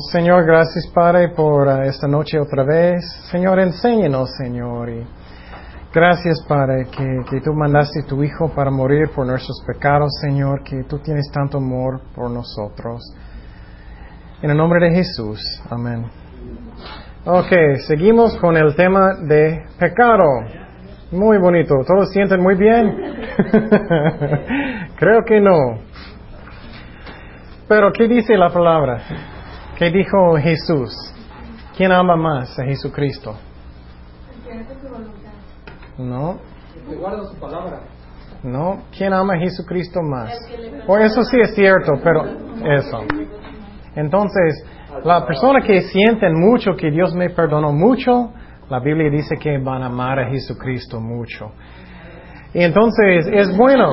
Señor, 0.00 0.44
gracias 0.44 0.86
Padre 0.94 1.30
por 1.30 1.66
uh, 1.66 1.82
esta 1.82 2.06
noche 2.06 2.38
otra 2.38 2.62
vez. 2.62 3.04
Señor, 3.30 3.58
enséñanos, 3.58 4.30
Señor. 4.36 4.90
Gracias 5.92 6.42
Padre 6.46 6.86
que, 6.86 7.24
que 7.28 7.40
tú 7.40 7.52
mandaste 7.52 8.02
tu 8.04 8.22
Hijo 8.22 8.48
para 8.54 8.70
morir 8.70 9.10
por 9.14 9.26
nuestros 9.26 9.60
pecados, 9.66 10.12
Señor, 10.20 10.62
que 10.62 10.84
tú 10.84 10.98
tienes 10.98 11.30
tanto 11.32 11.58
amor 11.58 12.00
por 12.14 12.30
nosotros. 12.30 13.02
En 14.40 14.50
el 14.50 14.56
nombre 14.56 14.88
de 14.88 14.94
Jesús, 14.94 15.40
amén. 15.68 16.06
Ok, 17.24 17.52
seguimos 17.86 18.36
con 18.36 18.56
el 18.56 18.76
tema 18.76 19.14
de 19.22 19.64
pecado. 19.78 20.24
Muy 21.10 21.38
bonito. 21.38 21.74
¿Todos 21.86 22.10
sienten 22.12 22.40
muy 22.40 22.54
bien? 22.54 22.94
Creo 24.96 25.24
que 25.24 25.40
no. 25.40 25.78
Pero, 27.66 27.92
¿qué 27.92 28.06
dice 28.06 28.36
la 28.36 28.50
palabra? 28.50 29.02
¿Qué 29.78 29.90
dijo 29.92 30.36
Jesús? 30.36 30.92
¿Quién 31.76 31.92
ama 31.92 32.16
más 32.16 32.58
a 32.58 32.64
Jesucristo? 32.64 33.36
No. 35.96 36.40
No. 38.42 38.82
¿Quién 38.90 39.12
ama 39.12 39.34
a 39.34 39.38
Jesucristo 39.38 40.00
más? 40.02 40.32
O 40.88 40.98
eso 40.98 41.22
sí 41.22 41.38
es 41.40 41.54
cierto, 41.54 41.92
pero 42.02 42.24
eso. 42.24 43.04
Entonces, 43.94 44.64
la 45.04 45.24
persona 45.24 45.60
que 45.60 45.82
sienten 45.82 46.34
mucho 46.34 46.74
que 46.74 46.90
Dios 46.90 47.14
me 47.14 47.30
perdonó 47.30 47.70
mucho, 47.70 48.32
la 48.68 48.80
Biblia 48.80 49.08
dice 49.10 49.36
que 49.36 49.58
van 49.58 49.84
a 49.84 49.86
amar 49.86 50.18
a 50.18 50.28
Jesucristo 50.28 51.00
mucho. 51.00 51.52
Y 52.52 52.64
entonces 52.64 53.28
es 53.32 53.56
bueno, 53.56 53.92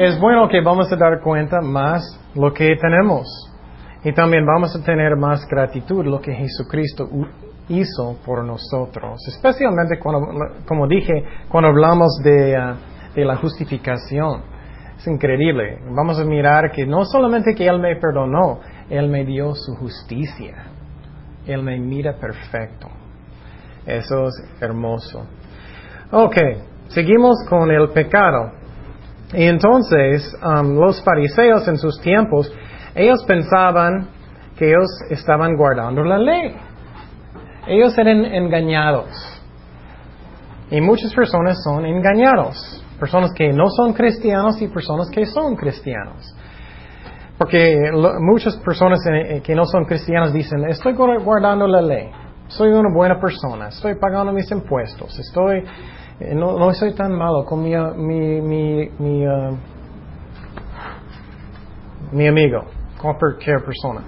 es 0.00 0.18
bueno 0.18 0.48
que 0.48 0.60
vamos 0.60 0.90
a 0.92 0.96
dar 0.96 1.20
cuenta 1.20 1.60
más 1.60 2.02
lo 2.34 2.52
que 2.52 2.74
tenemos. 2.80 3.49
Y 4.02 4.12
también 4.12 4.46
vamos 4.46 4.74
a 4.74 4.82
tener 4.82 5.16
más 5.16 5.46
gratitud 5.46 6.04
lo 6.06 6.20
que 6.20 6.32
Jesucristo 6.32 7.08
hizo 7.68 8.16
por 8.24 8.44
nosotros. 8.44 9.20
Especialmente 9.28 9.98
cuando, 9.98 10.26
como 10.66 10.86
dije, 10.86 11.24
cuando 11.48 11.68
hablamos 11.68 12.20
de, 12.24 12.56
uh, 12.58 13.14
de 13.14 13.24
la 13.24 13.36
justificación. 13.36 14.42
Es 14.96 15.06
increíble. 15.06 15.78
Vamos 15.94 16.18
a 16.18 16.24
mirar 16.24 16.70
que 16.72 16.86
no 16.86 17.04
solamente 17.04 17.54
que 17.54 17.66
Él 17.66 17.80
me 17.80 17.96
perdonó, 17.96 18.60
Él 18.88 19.08
me 19.08 19.24
dio 19.24 19.54
su 19.54 19.74
justicia. 19.76 20.66
Él 21.46 21.62
me 21.62 21.78
mira 21.78 22.14
perfecto. 22.14 22.88
Eso 23.86 24.26
es 24.26 24.44
hermoso. 24.60 25.24
Ok, 26.10 26.36
seguimos 26.88 27.44
con 27.48 27.70
el 27.70 27.88
pecado. 27.90 28.52
Y 29.32 29.44
entonces 29.44 30.36
um, 30.42 30.74
los 30.74 31.02
fariseos 31.02 31.66
en 31.68 31.78
sus 31.78 32.00
tiempos, 32.00 32.52
ellos 32.94 33.24
pensaban 33.26 34.08
que 34.56 34.68
ellos 34.68 34.88
estaban 35.10 35.56
guardando 35.56 36.02
la 36.04 36.18
ley. 36.18 36.54
Ellos 37.66 37.96
eran 37.98 38.24
engañados. 38.24 39.08
Y 40.70 40.80
muchas 40.80 41.12
personas 41.14 41.62
son 41.64 41.84
engañados. 41.84 42.84
Personas 42.98 43.32
que 43.34 43.52
no 43.52 43.68
son 43.70 43.92
cristianos 43.92 44.60
y 44.60 44.68
personas 44.68 45.08
que 45.10 45.24
son 45.26 45.56
cristianos. 45.56 46.34
Porque 47.40 47.90
muchas 48.20 48.54
personas 48.58 49.00
eh, 49.10 49.40
que 49.42 49.54
no 49.54 49.64
son 49.64 49.86
cristianas 49.86 50.30
dicen, 50.30 50.62
estoy 50.68 50.92
guardando 50.92 51.66
la 51.66 51.80
ley, 51.80 52.10
soy 52.48 52.68
una 52.68 52.92
buena 52.94 53.18
persona, 53.18 53.68
estoy 53.68 53.94
pagando 53.94 54.30
mis 54.30 54.50
impuestos, 54.50 55.18
estoy, 55.18 55.64
eh, 56.20 56.34
no, 56.34 56.58
no 56.58 56.70
soy 56.74 56.92
tan 56.92 57.12
malo 57.12 57.46
como 57.46 57.62
mi, 57.62 57.72
mi, 57.96 58.42
mi, 58.42 58.90
mi, 58.98 59.26
uh, 59.26 59.56
mi 62.12 62.26
amigo, 62.26 62.66
cualquier 63.00 63.64
persona. 63.64 64.02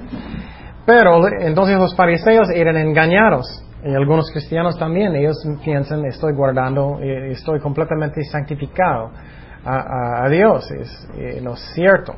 Pero 0.84 1.26
entonces 1.40 1.78
los 1.78 1.94
fariseos 1.94 2.48
eran 2.54 2.76
engañados. 2.76 3.46
Y 3.84 3.94
algunos 3.94 4.30
cristianos 4.30 4.78
también, 4.78 5.14
ellos 5.16 5.36
piensan, 5.64 6.04
estoy 6.04 6.34
guardando, 6.34 6.98
eh, 7.00 7.32
estoy 7.32 7.58
completamente 7.60 8.22
santificado 8.24 9.10
a, 9.64 10.24
a, 10.24 10.28
Dios. 10.28 10.70
Es, 10.70 11.08
eh, 11.16 11.40
no 11.42 11.54
es 11.54 11.60
cierto. 11.74 12.14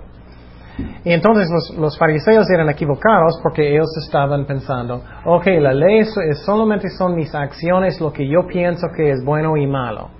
Y 1.04 1.12
entonces 1.12 1.48
los, 1.50 1.78
los, 1.78 1.98
fariseos 1.98 2.50
eran 2.50 2.68
equivocados 2.68 3.38
porque 3.42 3.74
ellos 3.74 3.86
estaban 4.04 4.44
pensando, 4.44 5.02
ok, 5.24 5.46
la 5.60 5.72
ley 5.72 6.00
es, 6.00 6.14
solamente 6.44 6.88
son 6.90 7.14
mis 7.14 7.32
acciones 7.34 8.00
lo 8.00 8.12
que 8.12 8.28
yo 8.28 8.46
pienso 8.46 8.88
que 8.94 9.10
es 9.10 9.24
bueno 9.24 9.56
y 9.56 9.66
malo. 9.66 10.10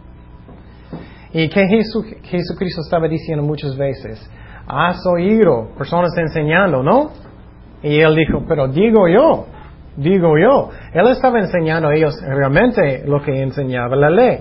Y 1.33 1.49
que 1.49 1.67
Jesucristo 2.23 2.83
estaba 2.83 3.09
diciendo 3.09 3.45
muchas 3.45 3.77
veces, 3.77 4.31
has 4.67 5.05
oído 5.07 5.69
personas 5.77 6.17
enseñando, 6.17 6.83
¿no? 6.83 7.11
Y 7.83 8.01
él 8.01 8.15
dijo, 8.17 8.45
pero 8.49 8.69
digo 8.69 9.09
yo, 9.09 9.47
digo 9.97 10.39
yo. 10.39 10.71
Él 10.93 11.07
estaba 11.09 11.39
enseñando 11.39 11.89
a 11.89 11.95
ellos 11.95 12.15
realmente 12.23 13.05
lo 13.07 13.23
que 13.23 13.43
enseñaba 13.43 13.95
la 13.97 14.11
ley. 14.11 14.39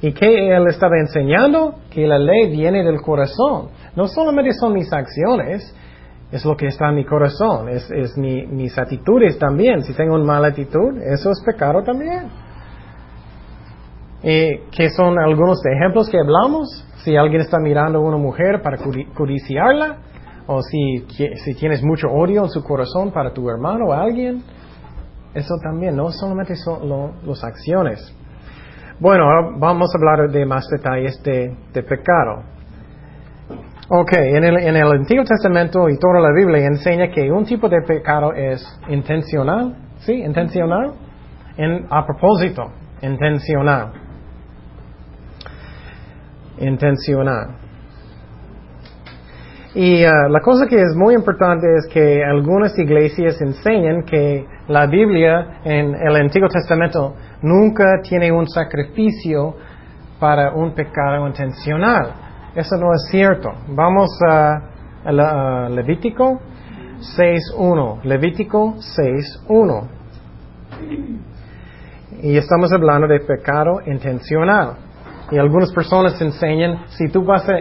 ¿Y 0.00 0.12
qué 0.12 0.54
él 0.54 0.66
estaba 0.68 0.98
enseñando? 0.98 1.76
Que 1.90 2.06
la 2.06 2.18
ley 2.18 2.50
viene 2.50 2.84
del 2.84 3.00
corazón. 3.00 3.68
No 3.96 4.06
solamente 4.06 4.52
son 4.52 4.74
mis 4.74 4.92
acciones, 4.92 5.74
es 6.30 6.44
lo 6.44 6.56
que 6.56 6.66
está 6.66 6.88
en 6.88 6.96
mi 6.96 7.04
corazón, 7.04 7.68
es, 7.68 7.88
es 7.90 8.16
mi, 8.18 8.46
mis 8.46 8.76
actitudes 8.76 9.38
también. 9.38 9.82
Si 9.82 9.94
tengo 9.94 10.14
una 10.14 10.24
mala 10.24 10.48
actitud, 10.48 10.98
eso 11.00 11.30
es 11.30 11.42
pecado 11.44 11.82
también. 11.82 12.28
¿Y 14.24 14.58
qué 14.70 14.88
son 14.88 15.18
algunos 15.18 15.58
ejemplos 15.66 16.08
que 16.08 16.18
hablamos? 16.18 16.66
Si 17.04 17.14
alguien 17.14 17.42
está 17.42 17.58
mirando 17.58 17.98
a 17.98 18.00
una 18.00 18.16
mujer 18.16 18.62
para 18.62 18.78
codiciarla, 19.14 19.98
o 20.46 20.62
si, 20.62 21.06
si 21.36 21.54
tienes 21.54 21.82
mucho 21.82 22.08
odio 22.08 22.44
en 22.44 22.48
su 22.48 22.64
corazón 22.64 23.12
para 23.12 23.34
tu 23.34 23.48
hermano 23.50 23.88
o 23.88 23.92
alguien, 23.92 24.42
eso 25.34 25.54
también, 25.62 25.94
no 25.94 26.10
solamente 26.10 26.56
son 26.56 27.12
las 27.26 27.44
acciones. 27.44 28.16
Bueno, 28.98 29.26
vamos 29.58 29.90
a 29.94 29.98
hablar 29.98 30.30
de 30.30 30.46
más 30.46 30.66
detalles 30.70 31.22
de, 31.22 31.54
de 31.74 31.82
pecado. 31.82 32.44
Ok, 33.90 34.12
en 34.14 34.44
el, 34.44 34.56
en 34.56 34.76
el, 34.76 34.90
Antiguo 34.90 35.24
Testamento 35.24 35.90
y 35.90 35.98
toda 35.98 36.20
la 36.20 36.32
Biblia 36.32 36.64
enseña 36.64 37.10
que 37.10 37.30
un 37.30 37.44
tipo 37.44 37.68
de 37.68 37.82
pecado 37.82 38.32
es 38.32 38.64
intencional, 38.88 39.76
¿sí? 39.98 40.14
Intencional, 40.14 40.94
en, 41.58 41.86
a 41.90 42.06
propósito, 42.06 42.72
intencional. 43.02 44.03
Intencional. 46.58 47.56
Y 49.74 50.04
uh, 50.04 50.28
la 50.28 50.40
cosa 50.40 50.66
que 50.68 50.80
es 50.80 50.94
muy 50.94 51.14
importante 51.14 51.66
es 51.76 51.88
que 51.92 52.24
algunas 52.24 52.78
iglesias 52.78 53.40
enseñan 53.40 54.04
que 54.04 54.46
la 54.68 54.86
Biblia 54.86 55.60
en 55.64 55.96
el 55.96 56.14
Antiguo 56.14 56.48
Testamento 56.48 57.16
nunca 57.42 58.00
tiene 58.02 58.30
un 58.30 58.46
sacrificio 58.48 59.56
para 60.20 60.52
un 60.52 60.74
pecado 60.74 61.26
intencional. 61.26 62.12
Eso 62.54 62.76
no 62.76 62.94
es 62.94 63.08
cierto. 63.10 63.50
Vamos 63.68 64.10
a, 64.28 64.62
a 65.04 65.68
Levítico 65.70 66.40
6.1. 67.16 68.04
Levítico 68.04 68.76
6.1. 68.76 69.88
Y 72.22 72.36
estamos 72.36 72.72
hablando 72.72 73.08
de 73.08 73.20
pecado 73.20 73.80
intencional. 73.86 74.83
Y 75.34 75.38
algunas 75.38 75.72
personas 75.72 76.20
enseñan, 76.20 76.84
si 76.90 77.08
tú 77.08 77.24
vas 77.24 77.44
a 77.48 77.56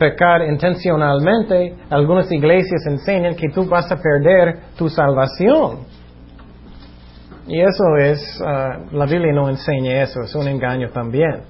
pecar 0.00 0.42
intencionalmente, 0.42 1.76
algunas 1.88 2.32
iglesias 2.32 2.84
enseñan 2.88 3.36
que 3.36 3.50
tú 3.50 3.68
vas 3.68 3.88
a 3.92 3.96
perder 3.96 4.62
tu 4.76 4.88
salvación. 4.88 5.84
Y 7.46 7.60
eso 7.60 7.96
es, 8.00 8.40
uh, 8.40 8.96
la 8.96 9.06
Biblia 9.06 9.32
no 9.32 9.48
enseña 9.48 10.02
eso, 10.02 10.22
es 10.22 10.34
un 10.34 10.48
engaño 10.48 10.88
también. 10.88 11.42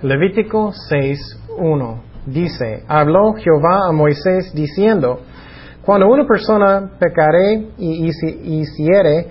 Levítico 0.00 0.72
6.1 0.90 2.00
dice, 2.24 2.82
habló 2.88 3.34
Jehová 3.34 3.88
a 3.90 3.92
Moisés 3.92 4.50
diciendo, 4.54 5.20
cuando 5.84 6.06
una 6.06 6.26
persona 6.26 6.92
pecare 6.98 7.66
y 7.76 8.06
hiciere 8.06 9.26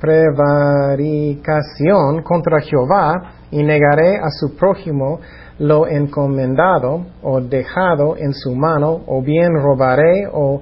prevaricación 0.00 2.22
contra 2.24 2.60
Jehová 2.62 3.33
y 3.54 3.62
negaré 3.62 4.16
a 4.16 4.30
su 4.30 4.56
prójimo 4.56 5.20
lo 5.60 5.86
encomendado 5.86 7.06
o 7.22 7.40
dejado 7.40 8.16
en 8.16 8.34
su 8.34 8.52
mano, 8.56 9.02
o 9.06 9.22
bien 9.22 9.54
robaré 9.54 10.28
o 10.32 10.60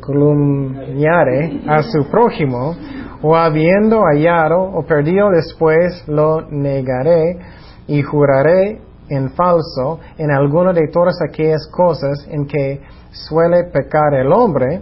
calumniaré 0.00 1.60
a 1.66 1.82
su 1.82 2.08
prójimo, 2.10 2.74
o 3.20 3.36
habiendo 3.36 4.00
hallado 4.04 4.58
o 4.58 4.86
perdido 4.86 5.28
después 5.30 6.02
lo 6.08 6.48
negaré 6.50 7.38
y 7.86 8.00
juraré 8.00 8.80
en 9.10 9.30
falso 9.32 10.00
en 10.16 10.30
alguna 10.30 10.72
de 10.72 10.88
todas 10.88 11.18
aquellas 11.20 11.68
cosas 11.70 12.26
en 12.30 12.46
que 12.46 12.80
suele 13.10 13.64
pecar 13.64 14.14
el 14.14 14.32
hombre, 14.32 14.80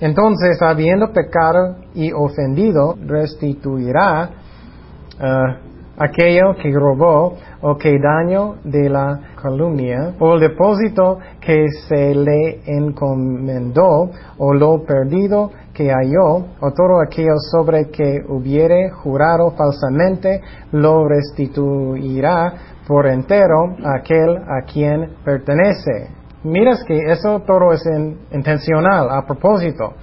entonces 0.00 0.62
habiendo 0.62 1.12
pecado 1.12 1.76
y 1.94 2.12
ofendido, 2.12 2.96
restituirá 3.04 4.30
uh, 5.20 5.65
aquello 5.98 6.54
que 6.60 6.70
robó 6.72 7.36
o 7.62 7.76
que 7.76 7.98
daño 7.98 8.56
de 8.64 8.88
la 8.88 9.20
calumnia 9.40 10.14
o 10.18 10.34
el 10.34 10.40
depósito 10.40 11.18
que 11.40 11.66
se 11.88 12.14
le 12.14 12.60
encomendó 12.66 14.10
o 14.38 14.52
lo 14.52 14.84
perdido 14.84 15.50
que 15.72 15.90
halló 15.90 16.46
o 16.60 16.72
todo 16.72 17.00
aquello 17.00 17.36
sobre 17.50 17.90
que 17.90 18.22
hubiere 18.28 18.90
jurado 18.90 19.52
falsamente 19.52 20.40
lo 20.72 21.08
restituirá 21.08 22.52
por 22.86 23.06
entero 23.06 23.76
a 23.84 23.98
aquel 23.98 24.36
a 24.36 24.62
quien 24.62 25.16
pertenece. 25.24 26.10
Miras 26.44 26.84
que 26.84 26.96
eso 27.10 27.40
todo 27.40 27.72
es 27.72 27.82
intencional, 28.30 29.08
a 29.10 29.26
propósito 29.26 29.94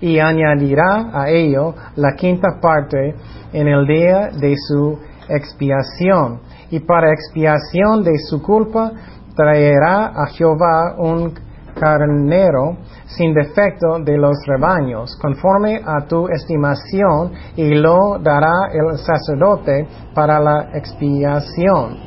y 0.00 0.18
añadirá 0.18 1.10
a 1.12 1.30
ello 1.30 1.74
la 1.96 2.14
quinta 2.14 2.60
parte 2.60 3.14
en 3.52 3.68
el 3.68 3.86
día 3.86 4.28
de 4.38 4.54
su 4.68 4.98
expiación. 5.28 6.40
Y 6.70 6.80
para 6.80 7.12
expiación 7.12 8.02
de 8.02 8.18
su 8.28 8.42
culpa 8.42 8.92
traerá 9.34 10.06
a 10.06 10.26
Jehová 10.26 10.94
un 10.98 11.34
carnero 11.78 12.78
sin 13.06 13.34
defecto 13.34 13.98
de 14.00 14.16
los 14.16 14.36
rebaños, 14.46 15.16
conforme 15.20 15.80
a 15.84 16.06
tu 16.06 16.26
estimación, 16.28 17.32
y 17.54 17.74
lo 17.74 18.18
dará 18.18 18.70
el 18.72 18.98
sacerdote 18.98 19.86
para 20.14 20.40
la 20.40 20.70
expiación. 20.74 21.98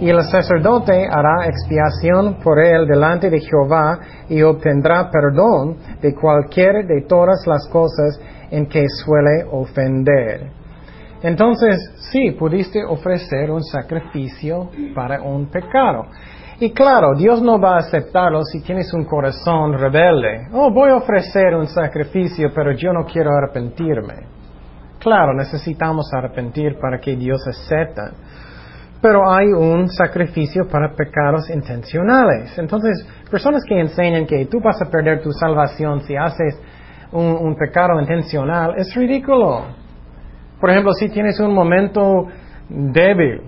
Y 0.00 0.10
el 0.10 0.22
sacerdote 0.24 1.06
hará 1.06 1.46
expiación 1.46 2.38
por 2.42 2.58
él 2.58 2.86
delante 2.86 3.30
de 3.30 3.40
Jehová 3.40 3.98
y 4.28 4.42
obtendrá 4.42 5.08
perdón 5.10 5.76
de 6.02 6.14
cualquier 6.14 6.86
de 6.86 7.02
todas 7.08 7.46
las 7.46 7.66
cosas 7.68 8.20
en 8.50 8.66
que 8.66 8.84
suele 8.88 9.44
ofender. 9.50 10.63
Entonces, 11.24 11.90
sí, 12.12 12.32
pudiste 12.32 12.84
ofrecer 12.84 13.50
un 13.50 13.62
sacrificio 13.62 14.68
para 14.94 15.22
un 15.22 15.46
pecado. 15.46 16.04
Y 16.60 16.70
claro, 16.72 17.14
Dios 17.16 17.40
no 17.40 17.58
va 17.58 17.76
a 17.76 17.78
aceptarlo 17.78 18.42
si 18.44 18.60
tienes 18.60 18.92
un 18.92 19.06
corazón 19.06 19.72
rebelde. 19.72 20.48
Oh, 20.52 20.70
voy 20.70 20.90
a 20.90 20.96
ofrecer 20.96 21.54
un 21.54 21.66
sacrificio, 21.66 22.50
pero 22.54 22.72
yo 22.72 22.92
no 22.92 23.06
quiero 23.06 23.30
arrepentirme. 23.30 24.14
Claro, 24.98 25.32
necesitamos 25.32 26.12
arrepentir 26.12 26.76
para 26.78 27.00
que 27.00 27.16
Dios 27.16 27.40
acepte. 27.48 28.02
Pero 29.00 29.30
hay 29.30 29.46
un 29.46 29.88
sacrificio 29.88 30.68
para 30.68 30.94
pecados 30.94 31.48
intencionales. 31.48 32.58
Entonces, 32.58 33.02
personas 33.30 33.64
que 33.66 33.80
enseñan 33.80 34.26
que 34.26 34.44
tú 34.44 34.60
vas 34.60 34.76
a 34.82 34.90
perder 34.90 35.22
tu 35.22 35.32
salvación 35.32 36.02
si 36.02 36.16
haces 36.16 36.60
un, 37.12 37.24
un 37.24 37.56
pecado 37.56 37.98
intencional, 37.98 38.74
es 38.76 38.94
ridículo. 38.94 39.83
Por 40.64 40.70
ejemplo, 40.70 40.92
si 40.94 41.10
tienes 41.10 41.38
un 41.40 41.52
momento 41.52 42.24
débil 42.70 43.42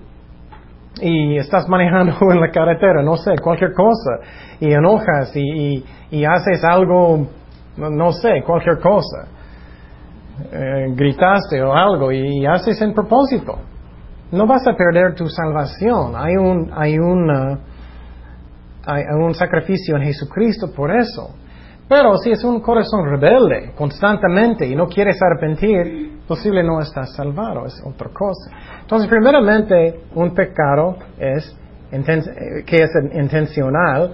y 1.01 1.39
estás 1.39 1.67
manejando 1.67 2.13
en 2.31 2.39
la 2.43 2.51
carretera, 2.51 3.03
no 3.03 3.17
sé, 3.17 3.39
cualquier 3.43 3.73
cosa, 3.73 4.19
y 4.61 4.71
enojas 4.71 5.35
y, 5.35 5.83
haces 6.27 6.63
algo, 6.63 7.27
no, 7.79 8.13
sé, 8.13 8.43
cualquier 8.45 8.81
cosa, 8.81 9.29
eh, 10.53 10.89
gritaste 10.91 11.63
o 11.63 11.73
algo 11.73 12.13
y, 12.13 12.45
haces 12.45 12.83
en 12.83 12.93
propósito, 12.93 13.61
no 14.33 14.47
vas 14.47 14.67
a 14.67 14.75
perder 14.75 15.15
tu 15.15 15.27
salvación. 15.27 16.13
Hay 16.17 16.37
un, 16.37 16.71
hay, 16.77 16.99
una, 16.99 17.61
hay 18.85 19.05
un 19.19 19.33
sacrificio 19.33 19.97
en 19.97 20.03
Jesucristo 20.03 20.71
por 20.71 20.95
eso. 20.95 21.31
Pero 21.89 22.19
si 22.19 22.33
es 22.33 22.45
un 22.45 22.61
corazón 22.61 23.07
rebelde 23.09 23.73
constantemente 23.75 24.67
y 24.67 24.77
no 24.77 24.87
quieres 24.87 25.17
arrepentir, 25.23 26.16
posible 26.27 26.63
no 26.63 26.81
estás 26.81 27.15
salvado, 27.15 27.67
es 27.67 27.83
otra 27.85 28.09
cosa. 28.09 28.51
Entonces, 28.81 29.09
primeramente, 29.09 30.01
un 30.15 30.35
pecado 30.35 30.97
es 31.19 31.57
que 31.91 32.83
es 32.83 32.91
intencional, 33.15 34.13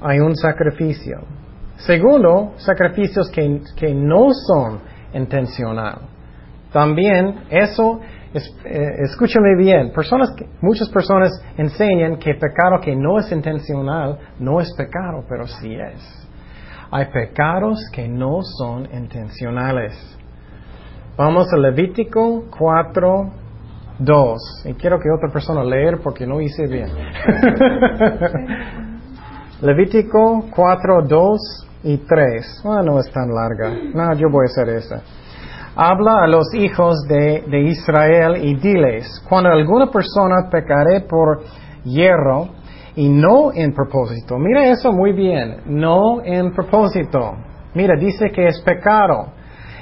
hay 0.00 0.20
un 0.20 0.34
sacrificio. 0.36 1.18
Segundo, 1.78 2.54
sacrificios 2.56 3.30
que, 3.30 3.60
que 3.76 3.94
no 3.94 4.28
son 4.32 4.80
intencional. 5.12 5.98
También 6.72 7.44
eso, 7.50 8.00
eh, 8.34 8.40
escúchame 9.04 9.56
bien, 9.56 9.90
personas, 9.92 10.34
muchas 10.60 10.88
personas 10.90 11.30
enseñan 11.56 12.18
que 12.18 12.34
pecado 12.34 12.80
que 12.82 12.94
no 12.94 13.18
es 13.18 13.30
intencional 13.32 14.18
no 14.38 14.60
es 14.60 14.72
pecado, 14.76 15.24
pero 15.28 15.46
sí 15.46 15.74
es. 15.74 16.28
Hay 16.90 17.06
pecados 17.06 17.80
que 17.92 18.08
no 18.08 18.40
son 18.42 18.88
intencionales. 18.92 20.17
Vamos 21.18 21.52
a 21.52 21.56
Levítico 21.56 22.44
4, 22.56 23.30
2. 23.98 24.38
Y 24.66 24.74
quiero 24.74 25.00
que 25.00 25.10
otra 25.10 25.28
persona 25.32 25.64
leer 25.64 25.98
porque 26.00 26.24
no 26.24 26.40
hice 26.40 26.68
bien. 26.68 26.86
Levítico 29.62 30.44
4, 30.54 31.02
2 31.08 31.40
y 31.82 31.96
3. 31.96 32.62
Ah, 32.66 32.82
no 32.84 33.00
es 33.00 33.10
tan 33.10 33.34
larga. 33.34 33.68
No, 33.92 34.14
yo 34.14 34.28
voy 34.30 34.44
a 34.44 34.50
hacer 34.52 34.68
esa. 34.76 35.02
Habla 35.74 36.22
a 36.22 36.28
los 36.28 36.54
hijos 36.54 37.02
de, 37.08 37.42
de 37.50 37.62
Israel 37.62 38.36
y 38.40 38.54
diles, 38.54 39.20
cuando 39.28 39.50
alguna 39.50 39.90
persona 39.90 40.48
pecare 40.48 41.00
por 41.00 41.40
hierro, 41.82 42.50
y 42.94 43.08
no 43.08 43.52
en 43.52 43.74
propósito. 43.74 44.38
Mira 44.38 44.68
eso 44.68 44.92
muy 44.92 45.12
bien, 45.12 45.62
no 45.66 46.22
en 46.22 46.52
propósito. 46.52 47.32
Mira, 47.74 47.96
dice 47.98 48.30
que 48.30 48.46
es 48.46 48.60
pecado 48.60 49.37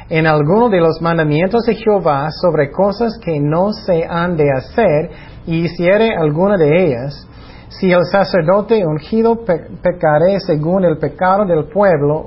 en 0.08 0.26
alguno 0.26 0.68
de 0.68 0.80
los 0.80 1.00
mandamientos 1.00 1.64
de 1.66 1.74
Jehová 1.74 2.28
sobre 2.30 2.70
cosas 2.70 3.18
que 3.22 3.40
no 3.40 3.72
se 3.72 4.04
han 4.04 4.36
de 4.36 4.50
hacer 4.52 5.10
y 5.46 5.64
hiciere 5.64 6.14
alguna 6.14 6.56
de 6.56 6.86
ellas, 6.86 7.28
si 7.68 7.90
el 7.90 8.04
sacerdote 8.04 8.86
ungido 8.86 9.44
pecare 9.44 10.38
según 10.40 10.84
el 10.84 10.98
pecado 10.98 11.44
del 11.44 11.64
pueblo, 11.64 12.24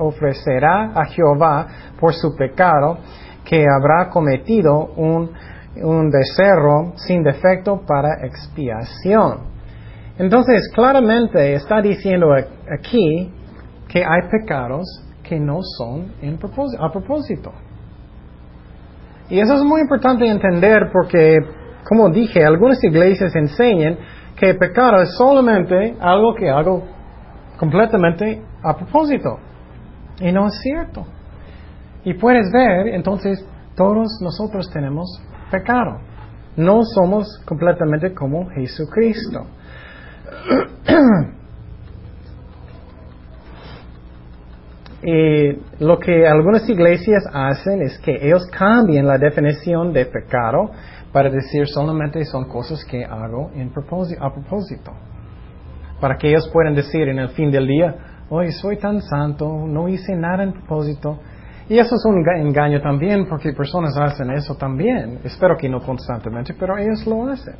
ofrecerá 0.00 0.92
a 0.94 1.04
Jehová 1.06 1.66
por 1.98 2.12
su 2.12 2.34
pecado 2.36 2.98
que 3.44 3.64
habrá 3.64 4.10
cometido 4.10 4.92
un, 4.96 5.30
un 5.76 6.10
becerro 6.10 6.92
sin 6.96 7.22
defecto 7.22 7.82
para 7.86 8.26
expiación. 8.26 9.52
Entonces, 10.18 10.70
claramente 10.74 11.54
está 11.54 11.80
diciendo 11.80 12.32
aquí 12.34 13.32
que 13.88 14.04
hay 14.04 14.28
pecados 14.30 14.84
que 15.22 15.38
no 15.38 15.60
son 15.78 16.12
a 16.78 16.90
propósito. 16.90 17.52
Y 19.28 19.40
eso 19.40 19.54
es 19.54 19.62
muy 19.62 19.80
importante 19.80 20.26
entender 20.26 20.90
porque, 20.92 21.38
como 21.88 22.10
dije, 22.10 22.44
algunas 22.44 22.82
iglesias 22.84 23.34
enseñan 23.34 23.98
que 24.36 24.50
el 24.50 24.58
pecado 24.58 25.00
es 25.02 25.14
solamente 25.16 25.96
algo 26.00 26.34
que 26.34 26.50
hago 26.50 26.82
completamente 27.58 28.42
a 28.62 28.76
propósito. 28.76 29.38
Y 30.20 30.32
no 30.32 30.48
es 30.48 30.54
cierto. 30.60 31.06
Y 32.04 32.14
puedes 32.14 32.50
ver, 32.52 32.88
entonces, 32.88 33.46
todos 33.76 34.18
nosotros 34.20 34.68
tenemos 34.72 35.08
pecado. 35.50 36.00
No 36.56 36.82
somos 36.82 37.26
completamente 37.46 38.12
como 38.12 38.48
Jesucristo. 38.50 39.46
y 45.02 45.58
lo 45.80 45.98
que 45.98 46.26
algunas 46.26 46.68
iglesias 46.68 47.24
hacen 47.32 47.82
es 47.82 47.98
que 47.98 48.24
ellos 48.24 48.46
cambian 48.46 49.06
la 49.06 49.18
definición 49.18 49.92
de 49.92 50.06
pecado 50.06 50.70
para 51.12 51.28
decir 51.28 51.66
solamente 51.66 52.24
son 52.24 52.48
cosas 52.48 52.84
que 52.84 53.04
hago 53.04 53.50
en 53.54 53.70
propósito, 53.70 54.24
a 54.24 54.32
propósito. 54.32 54.92
Para 56.00 56.16
que 56.16 56.28
ellos 56.28 56.48
puedan 56.52 56.74
decir 56.74 57.08
en 57.08 57.18
el 57.18 57.30
fin 57.30 57.50
del 57.50 57.66
día, 57.66 57.94
hoy 58.30 58.52
soy 58.52 58.76
tan 58.76 59.00
santo, 59.02 59.66
no 59.66 59.88
hice 59.88 60.14
nada 60.14 60.44
en 60.44 60.52
propósito. 60.52 61.18
Y 61.68 61.78
eso 61.78 61.96
es 61.96 62.04
un 62.04 62.24
engaño 62.46 62.80
también 62.80 63.26
porque 63.28 63.52
personas 63.52 63.96
hacen 63.96 64.30
eso 64.30 64.54
también. 64.54 65.18
Espero 65.24 65.56
que 65.56 65.68
no 65.68 65.80
constantemente, 65.80 66.54
pero 66.58 66.78
ellos 66.78 67.04
lo 67.06 67.28
hacen. 67.28 67.54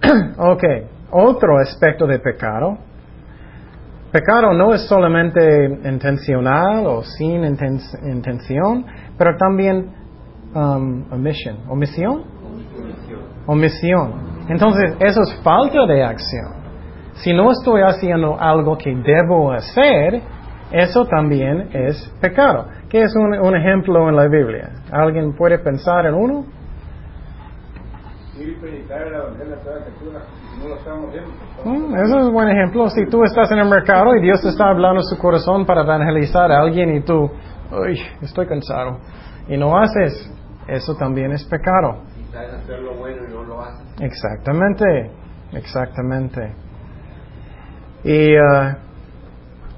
ok, 0.38 0.64
otro 1.10 1.58
aspecto 1.58 2.06
de 2.06 2.18
pecado. 2.18 2.78
Pecado 4.12 4.52
no 4.52 4.72
es 4.72 4.82
solamente 4.88 5.64
intencional 5.84 6.86
o 6.86 7.02
sin 7.02 7.44
intención, 7.44 8.86
pero 9.18 9.36
también 9.36 9.92
um, 10.54 11.12
omisión. 11.12 11.58
¿Omisión? 11.68 12.24
Omisión. 13.46 14.14
Entonces, 14.48 14.96
eso 15.00 15.20
es 15.22 15.40
falta 15.42 15.86
de 15.86 16.04
acción. 16.04 16.54
Si 17.14 17.32
no 17.32 17.50
estoy 17.50 17.82
haciendo 17.82 18.38
algo 18.38 18.76
que 18.78 18.94
debo 18.94 19.52
hacer, 19.52 20.22
eso 20.70 21.04
también 21.06 21.70
es 21.72 22.12
pecado. 22.20 22.68
¿Qué 22.88 23.02
es 23.02 23.14
un 23.16 23.56
ejemplo 23.56 24.08
en 24.08 24.16
la 24.16 24.28
Biblia? 24.28 24.70
¿Alguien 24.92 25.34
puede 25.34 25.58
pensar 25.58 26.06
en 26.06 26.14
uno? 26.14 26.46
Mm, 31.64 31.94
eso 31.94 32.18
es 32.18 32.26
un 32.26 32.32
buen 32.32 32.48
ejemplo. 32.48 32.88
Si 32.90 33.06
tú 33.06 33.22
estás 33.24 33.50
en 33.52 33.58
el 33.58 33.68
mercado 33.68 34.14
y 34.16 34.22
Dios 34.22 34.44
está 34.44 34.68
hablando 34.68 35.00
en 35.00 35.04
su 35.04 35.18
corazón 35.18 35.66
para 35.66 35.82
evangelizar 35.82 36.50
a 36.50 36.60
alguien 36.60 36.96
y 36.96 37.00
tú, 37.02 37.30
uy, 37.72 38.00
estoy 38.22 38.46
cansado, 38.46 38.98
y 39.48 39.56
no 39.56 39.76
haces, 39.76 40.30
eso 40.68 40.94
también 40.94 41.32
es 41.32 41.44
pecado. 41.44 42.02
hacer 42.32 42.80
lo 42.80 42.96
bueno 42.96 43.22
y 43.28 43.32
no 43.32 43.42
lo 43.44 43.62
Exactamente, 44.00 45.10
exactamente. 45.52 46.54
Y 48.04 48.36
uh, 48.36 48.76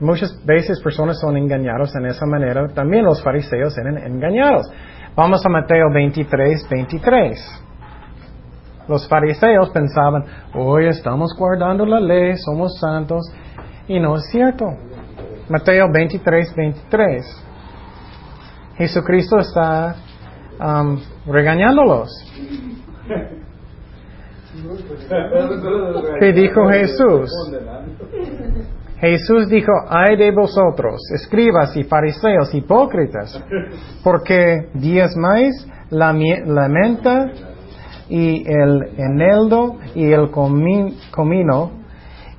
muchas 0.01 0.45
veces 0.45 0.81
personas 0.83 1.19
son 1.21 1.37
engañados 1.37 1.95
en 1.97 2.07
esa 2.07 2.27
manera. 2.27 2.69
También 2.69 3.05
los 3.05 3.23
fariseos 3.23 3.77
eran 3.79 3.99
engañados. 3.99 4.71
Vamos 5.15 5.45
a 5.45 5.49
Mateo 5.49 5.91
23, 5.93 6.69
23. 6.71 7.68
Los 8.89 9.07
fariseos 9.07 9.69
pensaban, 9.71 10.25
hoy 10.55 10.87
estamos 10.87 11.37
guardando 11.39 11.85
la 11.85 12.01
ley, 12.01 12.37
somos 12.39 12.79
santos, 12.81 13.31
y 13.87 14.01
no 14.01 14.17
es 14.17 14.25
cierto. 14.31 14.65
Mateo 15.51 15.87
23, 15.93 16.55
23. 16.57 17.45
Jesucristo 18.77 19.39
está 19.39 19.95
um, 20.59 20.99
regañándolos. 21.27 22.09
¿Qué 26.21 26.33
dijo 26.33 26.69
Jesús? 26.69 27.31
Jesús 29.01 29.49
dijo, 29.49 29.73
ay 29.89 30.17
de 30.17 30.33
vosotros, 30.33 31.01
escribas 31.15 31.77
y 31.77 31.85
fariseos 31.85 32.55
hipócritas, 32.55 33.45
porque 34.03 34.71
diezmáis 34.75 35.69
la, 35.91 36.13
la 36.13 36.69
menta 36.69 37.27
y 38.09 38.43
el 38.47 38.99
eneldo 38.99 39.77
y 39.95 40.13
el 40.13 40.31
comino 40.31 41.71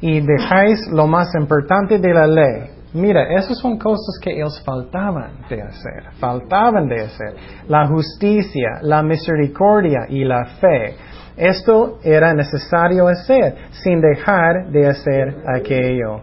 y 0.01 0.21
dejáis 0.21 0.87
lo 0.91 1.07
más 1.07 1.27
importante 1.35 1.99
de 1.99 2.13
la 2.13 2.27
ley. 2.27 2.69
Mira, 2.93 3.23
esas 3.35 3.59
son 3.59 3.77
cosas 3.77 4.17
que 4.21 4.31
ellos 4.31 4.63
faltaban 4.65 5.45
de 5.47 5.61
hacer, 5.61 6.11
faltaban 6.19 6.87
de 6.87 7.01
hacer. 7.01 7.35
La 7.67 7.87
justicia, 7.87 8.79
la 8.81 9.03
misericordia 9.03 10.07
y 10.09 10.23
la 10.23 10.45
fe. 10.59 10.95
Esto 11.37 11.99
era 12.03 12.33
necesario 12.33 13.07
hacer 13.07 13.55
sin 13.83 14.01
dejar 14.01 14.71
de 14.71 14.87
hacer 14.87 15.37
aquello. 15.47 16.21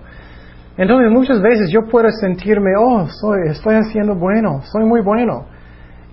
Entonces 0.77 1.11
muchas 1.11 1.41
veces 1.41 1.71
yo 1.71 1.87
puedo 1.91 2.11
sentirme, 2.11 2.73
oh, 2.79 3.07
soy, 3.09 3.49
estoy 3.51 3.77
haciendo 3.77 4.17
bueno, 4.17 4.61
soy 4.63 4.85
muy 4.85 5.03
bueno. 5.03 5.47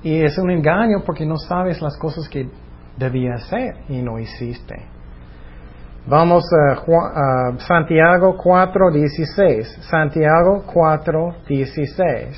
Y 0.04 0.22
es 0.22 0.38
un 0.38 0.52
engaño 0.52 1.00
porque 1.06 1.26
no 1.26 1.38
sabes 1.38 1.82
las 1.82 1.98
cosas 1.98 2.30
que 2.30 2.48
debía 2.98 3.36
hacer 3.36 3.76
y 3.90 4.02
no 4.02 4.20
hiciste. 4.20 4.76
Vamos 6.06 6.44
a, 6.52 6.76
Santiago 7.60 8.38
4.16. 8.38 9.64
Santiago 9.90 10.64
4.16. 10.68 12.36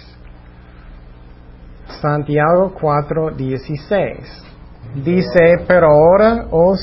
Santiago 2.00 2.74
4.16. 2.79 4.43
Dice, 5.03 5.65
pero 5.67 5.88
ahora 5.88 6.45
os 6.51 6.79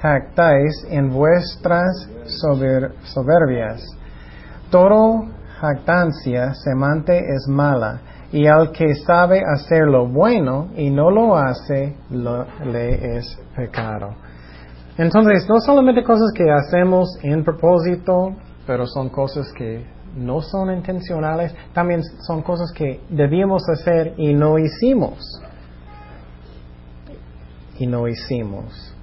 jactáis 0.00 0.86
en 0.90 1.10
vuestras 1.10 2.08
soberbias. 3.12 3.82
Todo 4.70 5.26
jactancia 5.60 6.54
semante 6.54 7.18
es 7.18 7.48
mala 7.48 8.00
y 8.32 8.46
al 8.46 8.70
que 8.72 8.94
sabe 8.94 9.42
hacer 9.44 9.86
lo 9.86 10.06
bueno 10.06 10.68
y 10.76 10.90
no 10.90 11.10
lo 11.10 11.36
hace, 11.36 11.96
le 12.10 13.16
es 13.16 13.38
pecado. 13.56 14.14
Entonces, 14.96 15.48
no 15.48 15.60
solamente 15.60 16.04
cosas 16.04 16.32
que 16.34 16.50
hacemos 16.50 17.08
en 17.22 17.42
propósito, 17.42 18.34
pero 18.66 18.86
son 18.86 19.08
cosas 19.08 19.52
que 19.56 19.84
no 20.16 20.40
son 20.40 20.72
intencionales, 20.72 21.54
también 21.72 22.02
son 22.26 22.42
cosas 22.42 22.72
que 22.72 23.00
debíamos 23.08 23.62
hacer 23.68 24.14
y 24.16 24.34
no 24.34 24.58
hicimos. 24.58 25.18
Y 27.78 27.86
no 27.86 28.06
hicimos. 28.06 28.94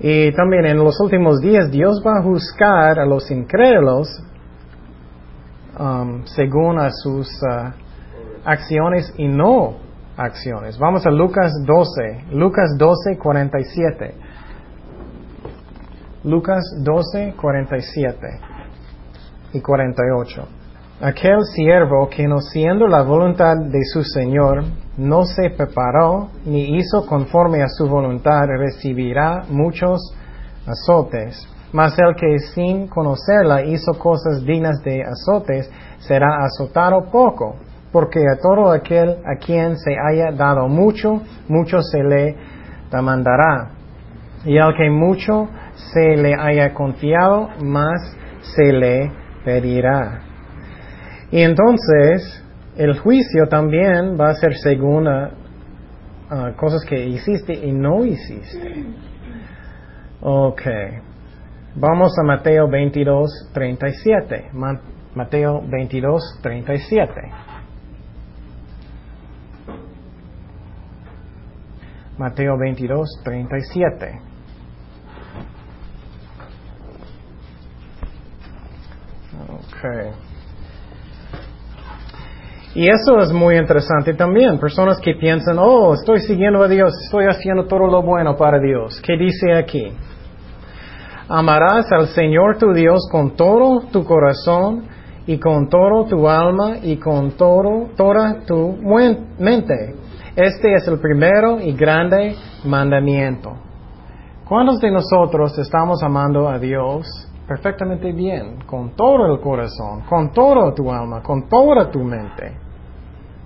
Y 0.00 0.32
también 0.32 0.66
en 0.66 0.78
los 0.78 1.00
últimos 1.00 1.40
días 1.40 1.70
Dios 1.70 2.02
va 2.06 2.18
a 2.18 2.22
juzgar 2.22 2.98
a 3.00 3.04
los 3.04 3.30
incrédulos 3.30 4.08
Um, 5.78 6.24
según 6.24 6.80
a 6.80 6.90
sus 6.90 7.28
uh, 7.42 7.70
acciones 8.44 9.14
y 9.16 9.28
no 9.28 9.76
acciones. 10.16 10.76
Vamos 10.76 11.06
a 11.06 11.10
Lucas 11.10 11.52
12, 11.64 12.24
Lucas 12.32 12.76
12, 12.76 13.16
47. 13.16 14.14
Lucas 16.24 16.64
12, 16.82 17.34
47 17.40 18.26
y 19.52 19.60
48. 19.60 20.48
Aquel 21.00 21.44
siervo 21.44 22.08
que 22.08 22.26
no 22.26 22.40
siendo 22.40 22.88
la 22.88 23.02
voluntad 23.02 23.56
de 23.56 23.84
su 23.84 24.02
Señor, 24.02 24.64
no 24.96 25.24
se 25.24 25.50
preparó 25.50 26.30
ni 26.44 26.76
hizo 26.76 27.06
conforme 27.06 27.62
a 27.62 27.68
su 27.68 27.86
voluntad, 27.88 28.46
recibirá 28.48 29.44
muchos 29.48 30.12
azotes 30.66 31.48
mas 31.72 31.98
el 31.98 32.14
que 32.14 32.38
sin 32.54 32.88
conocerla 32.88 33.64
hizo 33.64 33.92
cosas 33.98 34.44
dignas 34.44 34.82
de 34.82 35.02
azotes, 35.02 35.70
será 35.98 36.44
azotado 36.44 37.10
poco, 37.10 37.56
porque 37.92 38.20
a 38.20 38.40
todo 38.40 38.70
aquel 38.70 39.16
a 39.24 39.36
quien 39.36 39.76
se 39.76 39.92
haya 39.98 40.30
dado 40.32 40.68
mucho, 40.68 41.22
mucho 41.48 41.82
se 41.82 42.02
le 42.02 42.36
demandará. 42.90 43.72
Y 44.44 44.56
al 44.58 44.74
que 44.76 44.88
mucho 44.88 45.48
se 45.92 46.16
le 46.16 46.34
haya 46.38 46.72
confiado, 46.72 47.48
más 47.62 48.16
se 48.40 48.72
le 48.72 49.10
pedirá. 49.44 50.22
Y 51.30 51.42
entonces, 51.42 52.42
el 52.76 52.98
juicio 52.98 53.48
también 53.48 54.18
va 54.18 54.30
a 54.30 54.34
ser 54.34 54.54
según 54.56 55.06
cosas 56.56 56.84
que 56.88 57.06
hiciste 57.06 57.52
y 57.52 57.72
no 57.72 58.04
hiciste. 58.04 58.86
Okay. 60.20 61.07
Vamos 61.74 62.12
a 62.18 62.24
Mateo 62.24 62.68
22, 62.68 63.50
37. 63.52 64.50
Mateo 65.14 65.62
22, 65.66 66.40
37. 66.42 67.20
Mateo 72.18 72.58
22, 72.58 73.20
37. 73.24 74.20
Okay. 79.68 80.10
Y 82.74 82.88
eso 82.88 83.18
es 83.20 83.32
muy 83.32 83.56
interesante 83.56 84.14
también. 84.14 84.58
Personas 84.58 85.00
que 85.00 85.14
piensan, 85.14 85.58
oh, 85.58 85.94
estoy 85.94 86.20
siguiendo 86.20 86.62
a 86.62 86.68
Dios, 86.68 86.92
estoy 87.04 87.26
haciendo 87.26 87.66
todo 87.66 87.86
lo 87.86 88.02
bueno 88.02 88.36
para 88.36 88.58
Dios. 88.58 89.00
¿Qué 89.00 89.16
dice 89.16 89.54
aquí? 89.54 89.92
Amarás 91.30 91.92
al 91.92 92.06
Señor 92.08 92.56
tu 92.56 92.72
Dios 92.72 93.06
con 93.12 93.36
todo 93.36 93.80
tu 93.92 94.02
corazón 94.02 94.84
y 95.26 95.38
con 95.38 95.68
todo 95.68 96.06
tu 96.06 96.26
alma 96.26 96.78
y 96.82 96.96
con 96.96 97.32
todo, 97.32 97.88
toda 97.94 98.40
tu 98.46 98.78
mente. 99.38 99.94
Este 100.34 100.72
es 100.72 100.88
el 100.88 100.98
primero 100.98 101.60
y 101.60 101.74
grande 101.74 102.34
mandamiento. 102.64 103.52
¿Cuántos 104.48 104.80
de 104.80 104.90
nosotros 104.90 105.58
estamos 105.58 106.02
amando 106.02 106.48
a 106.48 106.58
Dios 106.58 107.06
perfectamente 107.46 108.10
bien, 108.12 108.60
con 108.64 108.96
todo 108.96 109.26
el 109.26 109.38
corazón, 109.40 110.00
con 110.08 110.32
toda 110.32 110.74
tu 110.74 110.90
alma, 110.90 111.22
con 111.22 111.46
toda 111.46 111.90
tu 111.90 112.02
mente? 112.02 112.56